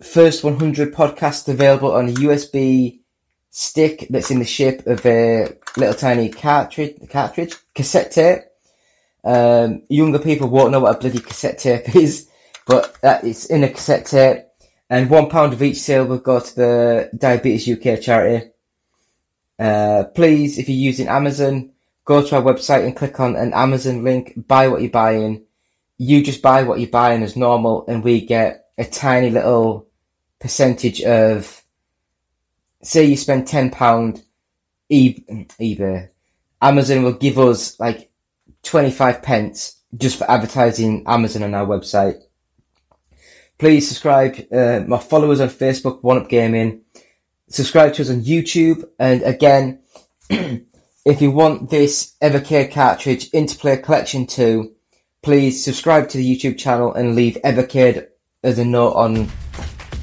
first 0.00 0.44
100 0.44 0.94
podcasts 0.94 1.48
available 1.48 1.92
on 1.92 2.08
a 2.08 2.12
USB 2.12 3.00
stick 3.50 4.06
that's 4.08 4.30
in 4.30 4.38
the 4.38 4.44
shape 4.44 4.86
of 4.86 5.04
a 5.04 5.56
little 5.76 5.94
tiny 5.94 6.28
cartridge, 6.28 6.94
cartridge 7.10 7.54
cassette 7.74 8.12
tape. 8.12 8.42
Um, 9.24 9.82
younger 9.88 10.20
people 10.20 10.48
won't 10.48 10.70
know 10.70 10.78
what 10.78 10.96
a 10.96 11.00
bloody 11.00 11.18
cassette 11.18 11.58
tape 11.58 11.96
is, 11.96 12.28
but 12.64 12.96
that 13.02 13.24
is 13.24 13.46
in 13.46 13.64
a 13.64 13.68
cassette 13.68 14.06
tape. 14.06 14.44
And 14.88 15.10
one 15.10 15.30
pound 15.30 15.52
of 15.52 15.62
each 15.62 15.80
sale 15.80 16.04
will 16.04 16.18
go 16.18 16.38
to 16.38 16.54
the 16.54 17.10
Diabetes 17.16 17.68
UK 17.68 18.00
charity. 18.00 18.50
Uh, 19.58 20.04
please, 20.14 20.58
if 20.58 20.68
you're 20.68 20.78
using 20.78 21.08
Amazon, 21.08 21.72
go 22.04 22.24
to 22.24 22.36
our 22.36 22.42
website 22.42 22.84
and 22.84 22.94
click 22.94 23.18
on 23.18 23.34
an 23.34 23.52
Amazon 23.52 24.04
link, 24.04 24.34
buy 24.46 24.68
what 24.68 24.80
you're 24.80 24.90
buying. 24.90 25.44
You 26.02 26.20
just 26.20 26.42
buy 26.42 26.64
what 26.64 26.80
you're 26.80 26.90
buying 26.90 27.22
as 27.22 27.36
normal 27.36 27.84
and 27.86 28.02
we 28.02 28.26
get 28.26 28.66
a 28.76 28.84
tiny 28.84 29.30
little 29.30 29.86
percentage 30.40 31.00
of, 31.00 31.62
say 32.82 33.04
you 33.04 33.16
spend 33.16 33.46
£10 33.46 34.20
e- 34.88 35.24
eBay, 35.60 36.08
Amazon 36.60 37.04
will 37.04 37.12
give 37.12 37.38
us 37.38 37.78
like 37.78 38.10
25 38.64 39.22
pence 39.22 39.80
just 39.96 40.18
for 40.18 40.28
advertising 40.28 41.04
Amazon 41.06 41.44
on 41.44 41.54
our 41.54 41.66
website. 41.66 42.20
Please 43.58 43.86
subscribe, 43.86 44.44
uh, 44.50 44.80
my 44.88 44.98
followers 44.98 45.40
on 45.40 45.50
Facebook, 45.50 46.02
One 46.02 46.16
Up 46.18 46.28
Gaming. 46.28 46.80
Subscribe 47.48 47.94
to 47.94 48.02
us 48.02 48.10
on 48.10 48.22
YouTube. 48.22 48.88
And 48.98 49.22
again, 49.22 49.82
if 50.30 51.22
you 51.22 51.30
want 51.30 51.70
this 51.70 52.16
Evercade 52.20 52.72
cartridge 52.72 53.30
Interplay 53.32 53.76
Collection 53.76 54.26
2, 54.26 54.74
please 55.22 55.62
subscribe 55.62 56.08
to 56.08 56.18
the 56.18 56.36
YouTube 56.36 56.58
channel 56.58 56.94
and 56.94 57.14
leave 57.14 57.38
Evercade 57.44 58.08
as 58.42 58.58
a 58.58 58.64
note 58.64 58.94
on 58.94 59.28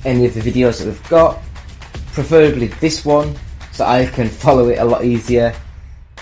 any 0.06 0.26
of 0.26 0.34
the 0.34 0.40
videos 0.40 0.80
that 0.80 0.86
we've 0.86 1.10
got. 1.10 1.42
Preferably 2.14 2.68
this 2.68 3.04
one, 3.04 3.36
so 3.74 3.84
I 3.84 4.06
can 4.06 4.30
follow 4.46 4.70
it 4.70 4.80
a 4.80 4.86
lot 4.86 5.04
easier. 5.04 5.54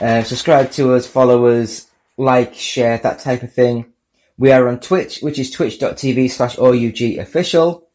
Uh, 0.01 0.23
subscribe 0.23 0.71
to 0.71 0.95
us, 0.95 1.05
follow 1.05 1.45
us, 1.45 1.85
like, 2.17 2.55
share, 2.55 2.97
that 2.97 3.19
type 3.19 3.43
of 3.43 3.53
thing. 3.53 3.93
We 4.39 4.51
are 4.51 4.67
on 4.67 4.79
Twitch, 4.79 5.19
which 5.19 5.37
is 5.37 5.51
twitch.tv 5.51 6.31
slash 6.31 6.57
OUG 6.57 7.19
official. 7.19 7.87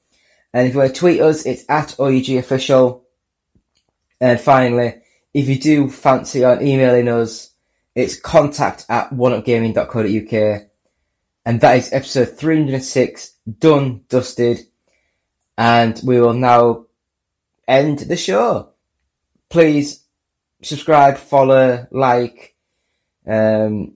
And 0.55 0.69
if 0.69 0.75
you 0.75 0.79
want 0.81 0.95
to 0.95 1.01
tweet 1.01 1.21
us, 1.21 1.47
it's 1.47 1.65
at 1.69 1.99
OUG 1.99 2.31
official. 2.37 3.05
And 4.21 4.41
finally, 4.41 5.03
if 5.35 5.49
you 5.49 5.59
do 5.59 5.91
fancy 5.91 6.45
on 6.45 6.63
emailing 6.65 7.09
us, 7.09 7.51
it's 7.97 8.15
contact 8.15 8.87
at 8.89 9.11
oneupgaming.co.uk. 9.11 10.69
And 11.45 11.61
that 11.61 11.77
is 11.77 11.93
episode 11.93 12.39
306, 12.39 13.33
done, 13.59 14.05
dusted. 14.09 14.61
And 15.59 16.01
we 16.05 16.21
will 16.21 16.35
now 16.35 16.87
end 17.67 18.01
the 18.01 18.17
show. 18.17 18.71
Please 19.49 20.05
subscribe, 20.63 21.19
follow, 21.19 21.87
like, 21.91 22.55
um, 23.27 23.95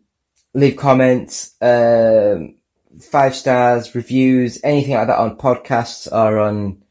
leave 0.54 0.76
comments, 0.76 1.54
um, 1.60 2.56
five 3.00 3.34
stars, 3.34 3.94
reviews, 3.94 4.60
anything 4.64 4.94
like 4.94 5.06
that 5.06 5.18
on 5.18 5.36
podcasts 5.36 6.10
or 6.10 6.38
on 6.40 6.82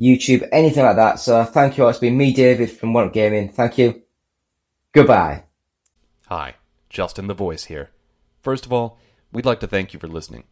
YouTube, 0.00 0.48
anything 0.52 0.84
like 0.84 0.96
that. 0.96 1.20
So 1.20 1.44
thank 1.44 1.76
you 1.76 1.84
all. 1.84 1.90
It's 1.90 1.98
been 1.98 2.16
me, 2.16 2.32
David 2.32 2.70
from 2.70 2.92
One 2.92 3.06
Up 3.06 3.12
Gaming. 3.12 3.50
Thank 3.50 3.78
you. 3.78 4.02
Goodbye. 4.92 5.44
Hi, 6.28 6.54
Justin 6.88 7.26
the 7.26 7.34
Voice 7.34 7.66
here. 7.66 7.90
First 8.42 8.64
of 8.64 8.72
all, 8.72 8.98
we'd 9.32 9.46
like 9.46 9.60
to 9.60 9.66
thank 9.66 9.92
you 9.92 10.00
for 10.00 10.08
listening. 10.08 10.44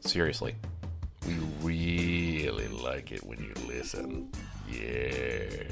Seriously, 0.00 0.54
we 1.26 1.34
really 1.62 2.68
like 2.68 3.12
it 3.12 3.24
when 3.24 3.38
you 3.38 3.52
listen. 3.66 4.30
Yes. 4.68 5.70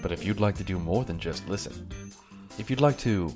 But 0.00 0.12
if 0.12 0.24
you'd 0.24 0.40
like 0.40 0.56
to 0.56 0.64
do 0.64 0.78
more 0.78 1.04
than 1.04 1.18
just 1.18 1.46
listen, 1.48 1.88
if 2.58 2.70
you'd 2.70 2.80
like 2.80 2.98
to 2.98 3.34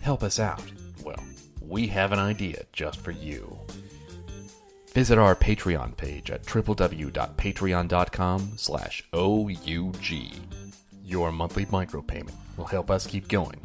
help 0.00 0.22
us 0.22 0.38
out, 0.38 0.62
well, 1.04 1.22
we 1.60 1.86
have 1.88 2.12
an 2.12 2.18
idea 2.18 2.64
just 2.72 3.00
for 3.00 3.10
you. 3.10 3.58
Visit 4.92 5.18
our 5.18 5.36
Patreon 5.36 5.96
page 5.96 6.30
at 6.30 6.42
www.patreon.com 6.44 8.52
slash 8.56 9.04
OUG. 9.12 10.06
Your 11.04 11.32
monthly 11.32 11.66
micropayment 11.66 12.34
will 12.56 12.64
help 12.64 12.90
us 12.90 13.06
keep 13.06 13.28
going 13.28 13.60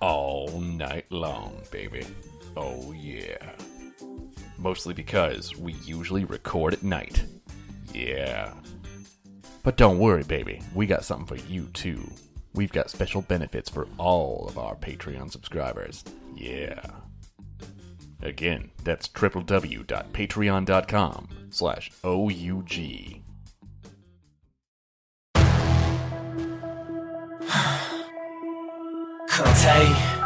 all 0.00 0.60
night 0.60 1.06
long, 1.10 1.56
baby. 1.70 2.04
Oh 2.56 2.92
yeah. 2.92 3.52
Mostly 4.58 4.94
because 4.94 5.56
we 5.56 5.74
usually 5.84 6.24
record 6.24 6.74
at 6.74 6.82
night. 6.82 7.24
Yeah. 7.92 8.52
But 9.62 9.76
don't 9.76 9.98
worry, 9.98 10.24
baby. 10.24 10.60
We 10.74 10.86
got 10.86 11.04
something 11.04 11.26
for 11.26 11.36
you 11.46 11.66
too. 11.72 12.10
We've 12.54 12.72
got 12.72 12.90
special 12.90 13.22
benefits 13.22 13.70
for 13.70 13.86
all 13.98 14.46
of 14.48 14.58
our 14.58 14.74
Patreon 14.76 15.30
subscribers. 15.30 16.04
Yeah. 16.36 16.82
Again, 18.20 18.70
that's 18.84 19.08
www.patreon.com 19.08 21.28
slash 21.50 21.90
OUG. 22.04 22.70
Conte 29.28 30.21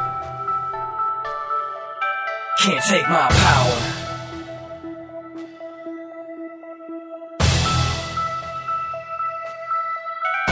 can't 2.67 2.85
take 2.85 3.09
my 3.09 3.29
power. 3.31 3.79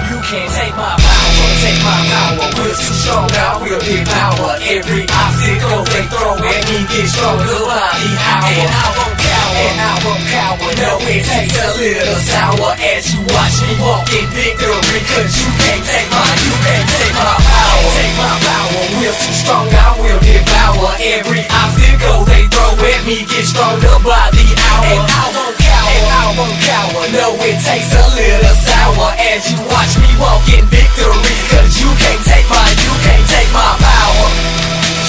You 0.09 0.19
can't 0.23 0.53
take 0.53 0.77
my 0.77 0.95
power, 0.97 1.14
my 1.85 2.01
power. 2.09 2.49
We're 2.57 2.73
too 2.73 2.97
strong 2.97 3.29
now, 3.37 3.61
we'll 3.61 3.79
devour 3.79 4.57
every 4.65 5.05
obstacle 5.05 5.85
they 5.93 6.05
throw 6.09 6.35
at 6.41 6.63
me. 6.65 6.79
Get 6.89 7.07
stronger 7.13 7.61
by 7.69 7.93
the 8.01 8.11
hour, 8.25 8.49
and 8.49 8.73
I 8.73 8.87
won't 8.97 9.17
cower, 9.21 9.57
and 9.69 9.79
I 9.79 9.93
won't 10.01 10.25
cower. 10.33 10.71
No, 10.81 10.93
it 11.05 11.23
takes 11.23 11.57
a 11.61 11.69
little 11.77 12.21
sour 12.25 12.73
as 12.81 13.05
you 13.13 13.21
watch 13.29 13.57
me 13.63 13.73
walk 13.85 14.09
in 14.17 14.27
victory. 14.33 15.01
Cause 15.13 15.33
you 15.37 15.51
can't 15.61 15.85
take 15.85 16.09
my, 16.09 16.25
you 16.41 16.55
can't 16.65 16.89
take 16.89 17.15
my 17.15 17.37
power, 17.37 17.85
take 17.93 18.17
my 18.17 18.33
power. 18.41 18.83
We're 18.99 19.13
too 19.13 19.37
strong, 19.37 19.69
I 19.69 19.89
will 20.01 20.21
devour 20.25 20.91
every 20.99 21.45
obstacle 21.53 22.25
they 22.25 22.49
throw 22.49 22.73
at 22.81 23.01
me. 23.05 23.29
Get 23.29 23.45
stronger 23.45 23.97
by 24.01 24.33
the 24.33 24.47
hour, 24.57 24.89
and 24.89 25.05
I 25.05 25.25
won't 25.37 25.54
No, 26.37 27.31
it 27.39 27.63
takes 27.63 27.95
a 27.95 28.07
little 28.17 28.55
sour 28.67 29.15
as 29.19 29.53
you 29.53 29.59
watch 29.71 29.97
me 29.99 30.11
walk 30.19 30.43
in 30.49 30.65
victory. 30.67 31.15
Cause 31.49 31.81
you 31.81 31.87
can't 31.95 32.25
take 32.27 32.49
my, 32.51 32.67
you 32.83 32.91
can't 33.07 33.29
take 33.29 33.53
my 33.53 33.77
power. 33.79 34.54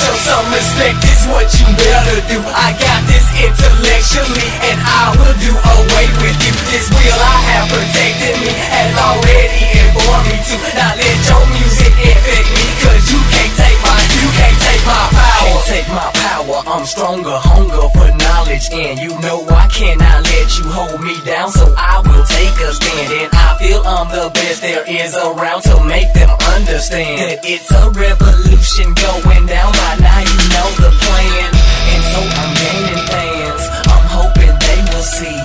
Show 0.05 0.13
some 0.21 0.45
respect 0.53 1.01
is 1.01 1.25
what 1.33 1.49
you 1.57 1.65
better 1.65 2.21
do. 2.29 2.37
I 2.37 2.77
got 2.77 3.01
this 3.09 3.25
intellectually, 3.41 4.49
and 4.69 4.77
I 4.85 5.17
will 5.17 5.33
do 5.41 5.49
away 5.49 6.05
with 6.21 6.37
you. 6.45 6.53
This 6.69 6.85
will 6.93 7.21
I 7.25 7.37
have 7.49 7.65
protected 7.73 8.37
me, 8.37 8.53
has 8.69 8.93
already 9.01 9.65
informed 9.81 10.29
me 10.29 10.37
to 10.37 10.55
not 10.77 10.93
let 11.01 11.17
your 11.25 11.41
music 11.57 11.93
infect 11.97 12.47
me. 12.53 12.65
Cause 12.85 13.01
you 13.09 13.17
can't 13.33 13.53
take 13.57 13.79
my, 13.81 13.97
you 14.21 14.29
can't 14.29 14.59
take 14.61 14.83
my 14.85 15.05
power. 15.09 15.41
Can't 15.41 15.65
take 15.73 15.89
my 15.89 16.09
power, 16.21 16.57
I'm 16.69 16.85
stronger, 16.85 17.37
hunger 17.41 17.89
for 17.97 18.09
knowledge. 18.13 18.69
And 18.77 19.01
you 19.01 19.09
know 19.25 19.41
I 19.49 19.65
cannot 19.73 20.21
let 20.21 20.47
you 20.53 20.69
hold 20.69 21.01
me 21.01 21.17
down, 21.25 21.49
so 21.49 21.65
I 21.73 22.05
will 22.05 22.25
take 22.29 22.53
a 22.61 22.69
stand. 22.77 23.09
And 23.09 23.29
I 23.33 23.57
feel 23.57 23.81
I'm 23.81 24.13
the 24.13 24.29
best 24.37 24.61
there 24.61 24.85
is 24.85 25.17
around 25.17 25.65
to 25.65 25.81
make 25.89 26.13
them 26.13 26.29
understand 26.53 27.25
that 27.25 27.41
it's 27.41 27.73
a 27.73 27.89
revolution 27.89 28.93
going 28.93 29.49
down. 29.49 29.73
Now 30.01 30.19
you 30.19 30.37
know 30.51 30.69
the 30.81 30.91
plan, 30.91 31.49
and 31.91 32.03
so 32.11 32.19
I'm 32.23 32.51
gaining 32.55 33.03
fans. 33.11 33.63
I'm 33.91 34.05
hoping 34.09 34.53
they 34.53 34.79
will 34.91 35.05
see 35.05 35.39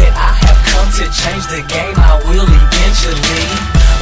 that 0.00 0.12
I 0.16 0.32
have 0.44 0.60
come 0.72 0.88
to 1.00 1.06
change 1.10 1.44
the 1.48 1.62
game, 1.66 1.96
I 1.96 2.20
will 2.28 2.48
eventually. 2.48 3.46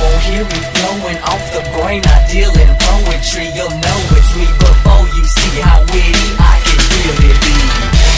Won't 0.01 0.23
hear 0.27 0.45
me 0.45 0.61
flowing 0.75 1.21
off 1.31 1.45
the 1.55 1.63
brain, 1.77 2.03
I 2.03 2.19
deal 2.31 2.51
in 2.51 2.71
poetry. 2.79 3.47
You'll 3.55 3.71
know 3.71 3.99
it's 4.19 4.33
me 4.35 4.47
before 4.59 5.07
you 5.15 5.25
see 5.25 5.63
how 5.63 5.81
witty 5.95 6.29
I 6.39 6.59
can 6.67 6.81
really 6.99 7.33
be. 7.39 7.57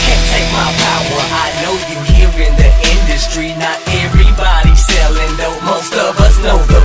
Can't 0.07 0.25
take 0.33 0.49
my 0.55 0.69
power, 0.73 1.21
I 1.21 1.47
know 1.61 1.75
you 1.89 1.99
here 2.17 2.33
in 2.49 2.53
the 2.57 2.71
industry. 2.97 3.53
Not 3.61 3.77
everybody 3.93 4.73
selling 4.75 5.33
though 5.37 5.57
most 5.65 5.93
of 5.93 6.17
us 6.19 6.35
know 6.41 6.57
the 6.65 6.76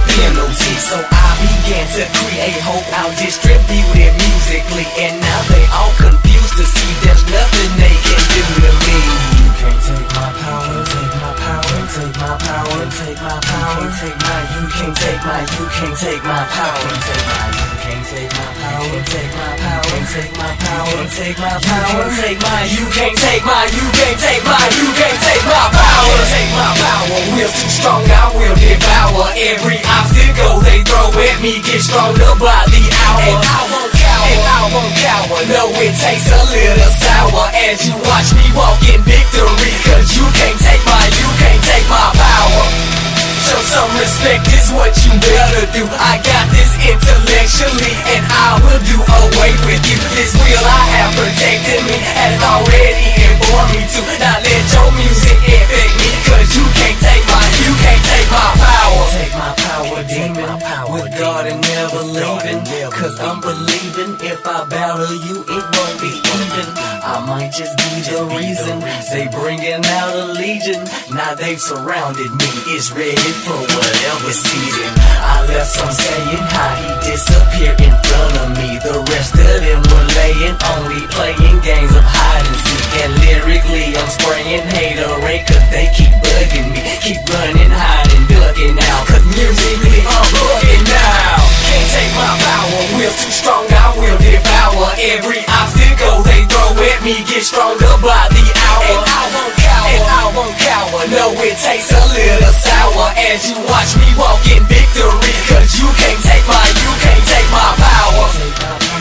penalty. 0.43 0.75
So 0.79 0.99
I 0.99 1.31
began 1.39 1.87
to 1.99 2.05
create 2.19 2.59
hope, 2.63 2.87
I'll 2.99 3.15
distribute 3.17 3.95
it 3.95 4.13
musically. 4.19 4.87
And 4.99 5.21
now 5.21 5.41
they 5.49 5.65
all 5.71 5.93
confused 5.99 6.55
to 6.59 6.65
see 6.67 6.91
there's 7.07 7.25
nothing 7.31 7.71
they 7.79 7.95
can 8.03 8.23
do 8.35 8.43
to 8.67 8.73
me. 8.83 8.99
You 9.39 9.51
can't 9.63 9.81
take 9.83 10.09
my 10.15 10.29
power, 10.43 10.79
take 10.83 11.15
my 11.23 11.33
power, 11.39 11.79
take 11.95 12.17
my 12.19 12.35
power, 12.39 12.81
take 12.91 13.21
my 13.23 13.39
power, 13.41 13.87
take 14.01 14.19
my, 14.19 14.39
you 14.55 14.65
can't 14.69 14.97
take 14.97 15.23
my, 15.23 15.41
you 15.43 15.67
can't 15.71 15.97
take 15.99 16.23
my 16.25 16.43
power, 16.51 16.91
take 17.07 17.27
my, 17.27 17.82
take 18.13 18.29
my 18.29 18.53
power, 18.61 19.01
take 19.09 19.33
my 19.33 19.53
power, 19.57 19.97
take 20.13 20.33
my 20.37 20.53
power, 20.61 21.01
take 21.09 21.39
my 21.41 21.57
power, 21.65 22.05
take 22.21 22.41
my, 22.45 22.61
you 22.69 22.85
can't 22.93 23.17
take 23.17 23.45
my, 23.45 23.65
you 23.73 23.87
can't 23.97 24.19
take 24.21 24.45
my, 24.45 24.61
you 24.77 24.89
can't 24.93 25.17
take 25.17 25.45
my 25.49 25.65
power, 25.73 26.17
take 26.29 26.53
my 26.53 26.71
power. 26.77 27.19
Will 27.33 27.49
too 27.49 27.73
strong, 27.73 28.05
I 28.05 28.29
will 28.37 28.57
devour 28.61 29.33
every 29.33 29.81
obstacle 29.89 30.61
they 30.61 30.85
throw 30.85 31.09
at 31.09 31.41
me. 31.41 31.65
Get 31.65 31.81
stronger 31.81 32.37
by 32.37 32.69
the 32.69 32.85
hour, 33.01 33.33
and 33.33 33.41
I 33.41 33.61
won't 33.73 33.93
cower, 33.97 34.29
and 34.29 34.45
I 34.45 34.61
won't 34.69 34.95
cower. 35.01 35.41
No, 35.49 35.63
it 35.81 35.97
takes 35.97 36.29
a 36.29 36.43
little 36.53 36.93
sour 37.01 37.49
as 37.65 37.81
you 37.89 37.97
watch 37.97 38.29
me 38.37 38.45
walk 38.53 38.81
in 38.93 39.01
victory. 39.09 39.73
Cause 39.89 40.13
you 40.13 40.27
can't 40.37 40.61
take 40.61 40.85
my, 40.85 41.01
you 41.17 41.29
can't 41.41 41.63
take 41.65 41.87
my 41.89 42.13
power. 42.13 43.02
Show 43.43 43.59
some 43.59 43.91
respect 43.99 44.47
is 44.55 44.71
what 44.71 44.95
you 45.03 45.11
better 45.19 45.67
do. 45.75 45.83
I 45.99 46.23
got 46.23 46.47
this 46.55 46.71
intellectually, 46.79 47.95
and 48.15 48.23
I 48.31 48.63
will 48.63 48.83
do 48.87 48.99
away 49.03 49.53
with 49.67 49.83
you. 49.91 49.99
This 50.15 50.31
will 50.39 50.63
I 50.63 50.83
have 50.95 51.11
protected 51.19 51.83
me, 51.91 51.99
has 52.23 52.39
already 52.39 53.09
informed 53.19 53.75
me 53.75 53.83
to 53.83 54.01
not 54.23 54.39
let 54.47 54.65
your 54.71 54.89
music 54.95 55.39
affect 55.43 55.93
me. 55.99 56.09
Cause 56.31 56.49
you 56.55 56.65
can't 56.79 56.99
take 57.03 57.25
my, 57.27 57.43
you 57.67 57.73
can't 57.83 58.05
take 58.07 58.31
my 58.31 58.51
power. 58.63 59.03
Take 59.11 59.35
my 59.35 59.53
power, 59.59 60.01
demon. 60.07 60.53
With 60.95 61.11
God 61.19 61.47
and 61.51 61.61
never 61.67 62.03
leaving. 62.15 62.63
Cause 62.95 63.19
I'm 63.19 63.41
believing 63.41 64.15
if 64.23 64.47
I 64.47 64.65
battle 64.71 65.11
you, 65.27 65.43
it 65.43 65.65
won't 65.75 65.99
be 65.99 66.15
even. 66.15 66.69
I 67.03 67.19
might 67.27 67.51
just 67.51 67.75
be 67.75 68.07
the 68.07 68.23
reason 68.39 68.79
they 69.11 69.27
bringing 69.35 69.83
out 69.99 70.15
a 70.15 70.27
legion. 70.39 70.85
Now 71.11 71.35
they've 71.35 71.61
surrounded 71.61 72.31
me, 72.31 72.51
it's 72.71 72.93
ready 72.93 73.32
for 73.41 73.57
whatever 73.57 74.31
season. 74.33 74.93
I 75.21 75.45
left 75.49 75.73
some 75.73 75.93
saying 75.93 76.45
how 76.53 76.73
he 76.77 76.91
disappeared 77.09 77.81
in 77.81 77.95
front 78.05 78.35
of 78.45 78.49
me. 78.61 78.77
The 78.85 79.01
rest 79.09 79.33
of 79.35 79.57
them 79.65 79.81
were 79.81 80.07
laying, 80.21 80.57
only 80.77 81.03
playing 81.09 81.59
games 81.65 81.93
of 81.97 82.05
hide 82.05 82.45
and 82.45 82.59
seek. 82.61 82.89
And 83.03 83.13
lyrically, 83.25 83.97
I'm 83.97 84.11
spraying 84.13 84.67
haterade 84.69 85.45
cause 85.49 85.67
they 85.73 85.89
keep 85.97 86.13
bugging 86.21 86.77
me. 86.77 86.81
Keep 87.01 87.25
running, 87.33 87.73
hiding, 87.73 88.25
ducking 88.29 88.77
out. 88.77 89.05
Cause 89.09 89.25
musically, 89.25 90.05
I'm 90.05 90.27
bugging 90.37 90.85
now. 90.85 91.41
Can't 91.73 91.89
take 91.97 92.13
my 92.13 92.33
power, 92.37 92.81
will 93.01 93.15
too 93.17 93.33
strong, 93.33 93.65
will 94.03 94.19
devour 94.19 94.91
every 94.99 95.47
obstacle 95.47 96.27
they 96.27 96.43
throw 96.51 96.75
at 96.75 96.99
me. 97.07 97.23
Get 97.23 97.47
stronger 97.47 97.95
by 98.03 98.27
the 98.35 98.45
hour. 98.67 98.99
And 98.99 99.07
I 99.07 99.23
won't 99.31 99.55
cower, 99.63 99.87
and 99.95 100.05
I 100.11 100.23
won't 100.35 100.57
cower. 100.59 101.01
No, 101.15 101.31
it 101.47 101.57
takes 101.63 101.95
a 101.95 102.03
little 102.11 102.51
sour 102.51 103.15
as 103.15 103.47
you 103.47 103.57
watch 103.71 103.95
me 103.95 104.11
walk 104.19 104.43
in 104.51 104.67
victory. 104.67 105.35
Cause 105.47 105.79
you 105.79 105.87
can't 106.03 106.21
take 106.27 106.45
my, 106.51 106.67
you 106.83 106.93
can't 106.99 107.25
take 107.31 107.49
my 107.55 107.71
power. 107.79 108.92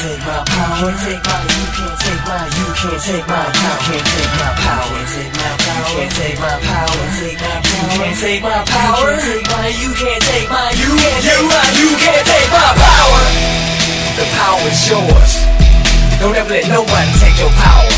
Take 0.00 0.24
my 0.24 0.40
power, 0.48 0.80
you 0.80 0.96
can't 0.96 0.96
take 0.96 1.20
my, 1.28 1.36
you 1.44 1.68
can't 1.76 1.96
take 2.00 2.24
my, 2.24 2.40
you 2.56 2.66
can't 2.72 3.00
take 3.04 3.26
my 3.28 3.44
power, 3.52 3.84
take 3.84 4.32
my 4.32 4.48
power, 4.56 4.96
you 4.96 5.04
can't 5.12 6.08
take 6.16 6.40
my 6.40 6.56
power, 6.64 6.88
you 6.88 7.36
can't 7.36 8.16
take 8.16 8.40
my 8.40 8.64
power, 8.64 9.12
you 9.12 9.20
can't 9.20 9.44
take 9.44 9.68
my, 9.68 9.68
power, 9.68 9.76
you 9.76 9.92
can't 9.92 10.24
take 10.24 10.48
my, 10.48 10.72
you 10.72 11.90
can't 12.00 12.24
take 12.24 12.48
my 12.48 12.70
power. 12.80 13.22
The 14.16 14.24
power 14.40 14.64
is 14.72 14.80
yours. 14.88 15.32
Don't 16.16 16.32
ever 16.32 16.48
let 16.48 16.64
nobody 16.72 17.12
take 17.20 17.36
your 17.36 17.52
power. 17.60 17.92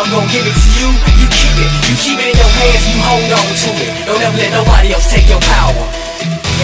I'm 0.00 0.08
gonna 0.08 0.32
give 0.32 0.40
it 0.40 0.56
to 0.56 0.68
you, 0.80 0.88
you 1.20 1.28
keep 1.28 1.52
it. 1.60 1.70
You 1.84 1.96
keep 2.00 2.16
it 2.16 2.32
in 2.32 2.36
your 2.40 2.52
hands, 2.64 2.84
you 2.88 2.96
hold 3.04 3.28
on 3.28 3.48
to 3.60 3.70
it. 3.84 3.92
Don't 4.08 4.24
ever 4.24 4.36
let 4.40 4.52
nobody 4.56 4.96
else 4.96 5.12
take 5.12 5.28
your 5.28 5.40
power. 5.44 5.84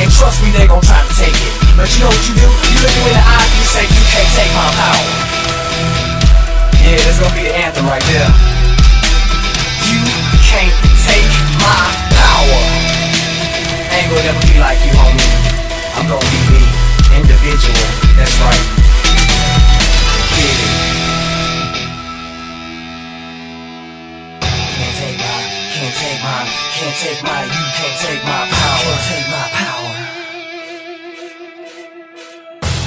And 0.01 0.09
trust 0.11 0.41
me, 0.43 0.51
they 0.57 0.67
gon' 0.67 0.81
try 0.81 1.01
to 1.01 1.13
take 1.15 1.37
it. 1.37 1.53
But 1.77 1.89
you 1.93 2.05
know 2.05 2.13
what 2.13 2.25
you 2.25 2.35
do? 2.35 2.49
You 2.49 2.79
look 2.81 2.93
them 2.93 3.07
in 3.09 3.15
the 3.17 3.25
eye 3.25 3.45
and 3.45 3.55
you 3.59 3.67
say, 3.69 3.85
you 3.85 4.03
can't 4.09 4.31
take 4.33 4.53
my 4.57 4.69
power. 4.79 5.09
Yeah, 6.83 6.99
that's 7.05 7.19
gonna 7.21 7.37
be 7.37 7.45
the 7.47 7.55
anthem 7.55 7.87
right 7.87 8.03
there. 8.11 8.31
You 9.93 10.03
can't 10.49 10.75
take 11.05 11.31
my 11.61 11.85
power. 12.17 12.61
Ain't 13.93 14.09
gonna 14.09 14.25
never 14.25 14.43
be 14.49 14.57
like 14.59 14.81
you, 14.83 14.93
homie. 14.97 15.29
I'm 15.95 16.09
gonna 16.09 16.25
be 16.33 16.41
me, 16.51 16.63
individual. 17.17 17.87
That's 18.17 18.35
right. 18.41 18.65
Get 20.37 20.57
it. 20.57 20.92
Take 26.13 26.23
my, 26.23 26.45
can't 26.77 26.97
take 27.01 27.23
my, 27.25 27.41
you 27.45 27.65
can't 27.73 27.97
take 28.05 28.23
my 28.25 28.43
power. 28.53 28.93
Can't 28.93 29.05
take 29.09 29.29
my 29.33 29.47
power. 29.57 29.93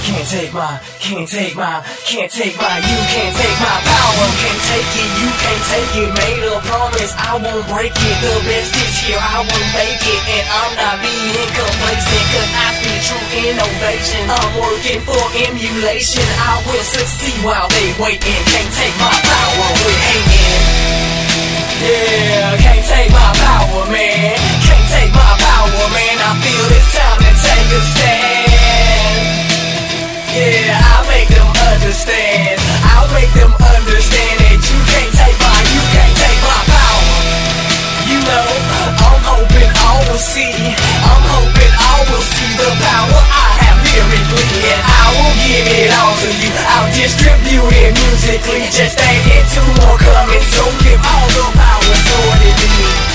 Can't 0.05 0.27
take 0.29 0.53
my, 0.53 0.73
can't 1.01 1.27
take 1.27 1.55
my, 1.55 1.81
can't 2.05 2.29
take 2.29 2.55
my, 2.61 2.77
you 2.77 2.99
can't 3.09 3.33
take 3.33 3.57
my 3.57 3.77
power. 3.81 4.25
Can't 4.45 4.61
take 4.69 4.91
it, 4.93 5.09
you 5.17 5.29
can't 5.41 5.63
take 5.73 5.93
it. 6.05 6.09
Made 6.13 6.45
a 6.45 6.61
promise, 6.69 7.13
I 7.17 7.41
won't 7.41 7.65
break 7.73 7.97
it. 7.97 8.17
The 8.21 8.35
best 8.45 8.77
is 8.77 8.93
here, 9.01 9.17
I 9.17 9.41
won't 9.41 9.69
fake 9.73 10.05
it. 10.05 10.21
And 10.29 10.45
I'm 10.45 10.73
not 10.77 10.95
being 11.01 11.49
complacent, 11.57 12.25
cause 12.29 12.51
I 12.53 12.67
speak 12.77 13.01
true 13.09 13.25
innovation. 13.41 14.21
I'm 14.29 14.49
working 14.61 15.01
for 15.01 15.23
emulation. 15.49 16.25
I 16.45 16.61
will 16.69 16.85
succeed 16.85 17.41
while 17.41 17.69
they 17.73 17.89
waiting. 17.97 18.41
Can't 18.53 18.69
take 18.69 18.95
my 19.01 19.09
power, 19.09 19.67
we're 19.81 20.01
hating. 20.13 20.74
Yeah, 21.83 22.55
can't 22.57 22.85
take 22.87 23.11
my 23.11 23.31
power, 23.35 23.83
man. 23.91 24.37
Can't 24.63 24.87
take 24.95 25.11
my 25.11 25.31
power, 25.43 25.85
man. 25.91 26.17
I 26.23 26.31
feel 26.39 26.67
it's 26.71 26.89
time 26.95 27.19
to 27.19 27.31
take 27.35 27.69
a 27.75 27.81
give 45.55 45.67
it 45.71 45.91
all 45.95 46.15
to 46.19 46.27
you. 46.43 46.51
I'll 46.75 46.91
distribute 46.91 47.71
it 47.71 47.93
musically. 47.95 48.67
Just 48.71 48.99
ain't 48.99 49.27
it 49.31 49.45
two 49.53 49.63
more 49.79 49.97
coming. 49.97 50.43
So 50.51 50.63
give 50.83 50.99
all 50.99 51.27
the 51.31 51.45
power 51.55 51.95
for 52.07 52.47
it. 52.47 52.55
to 52.59 52.67
me 52.67 53.14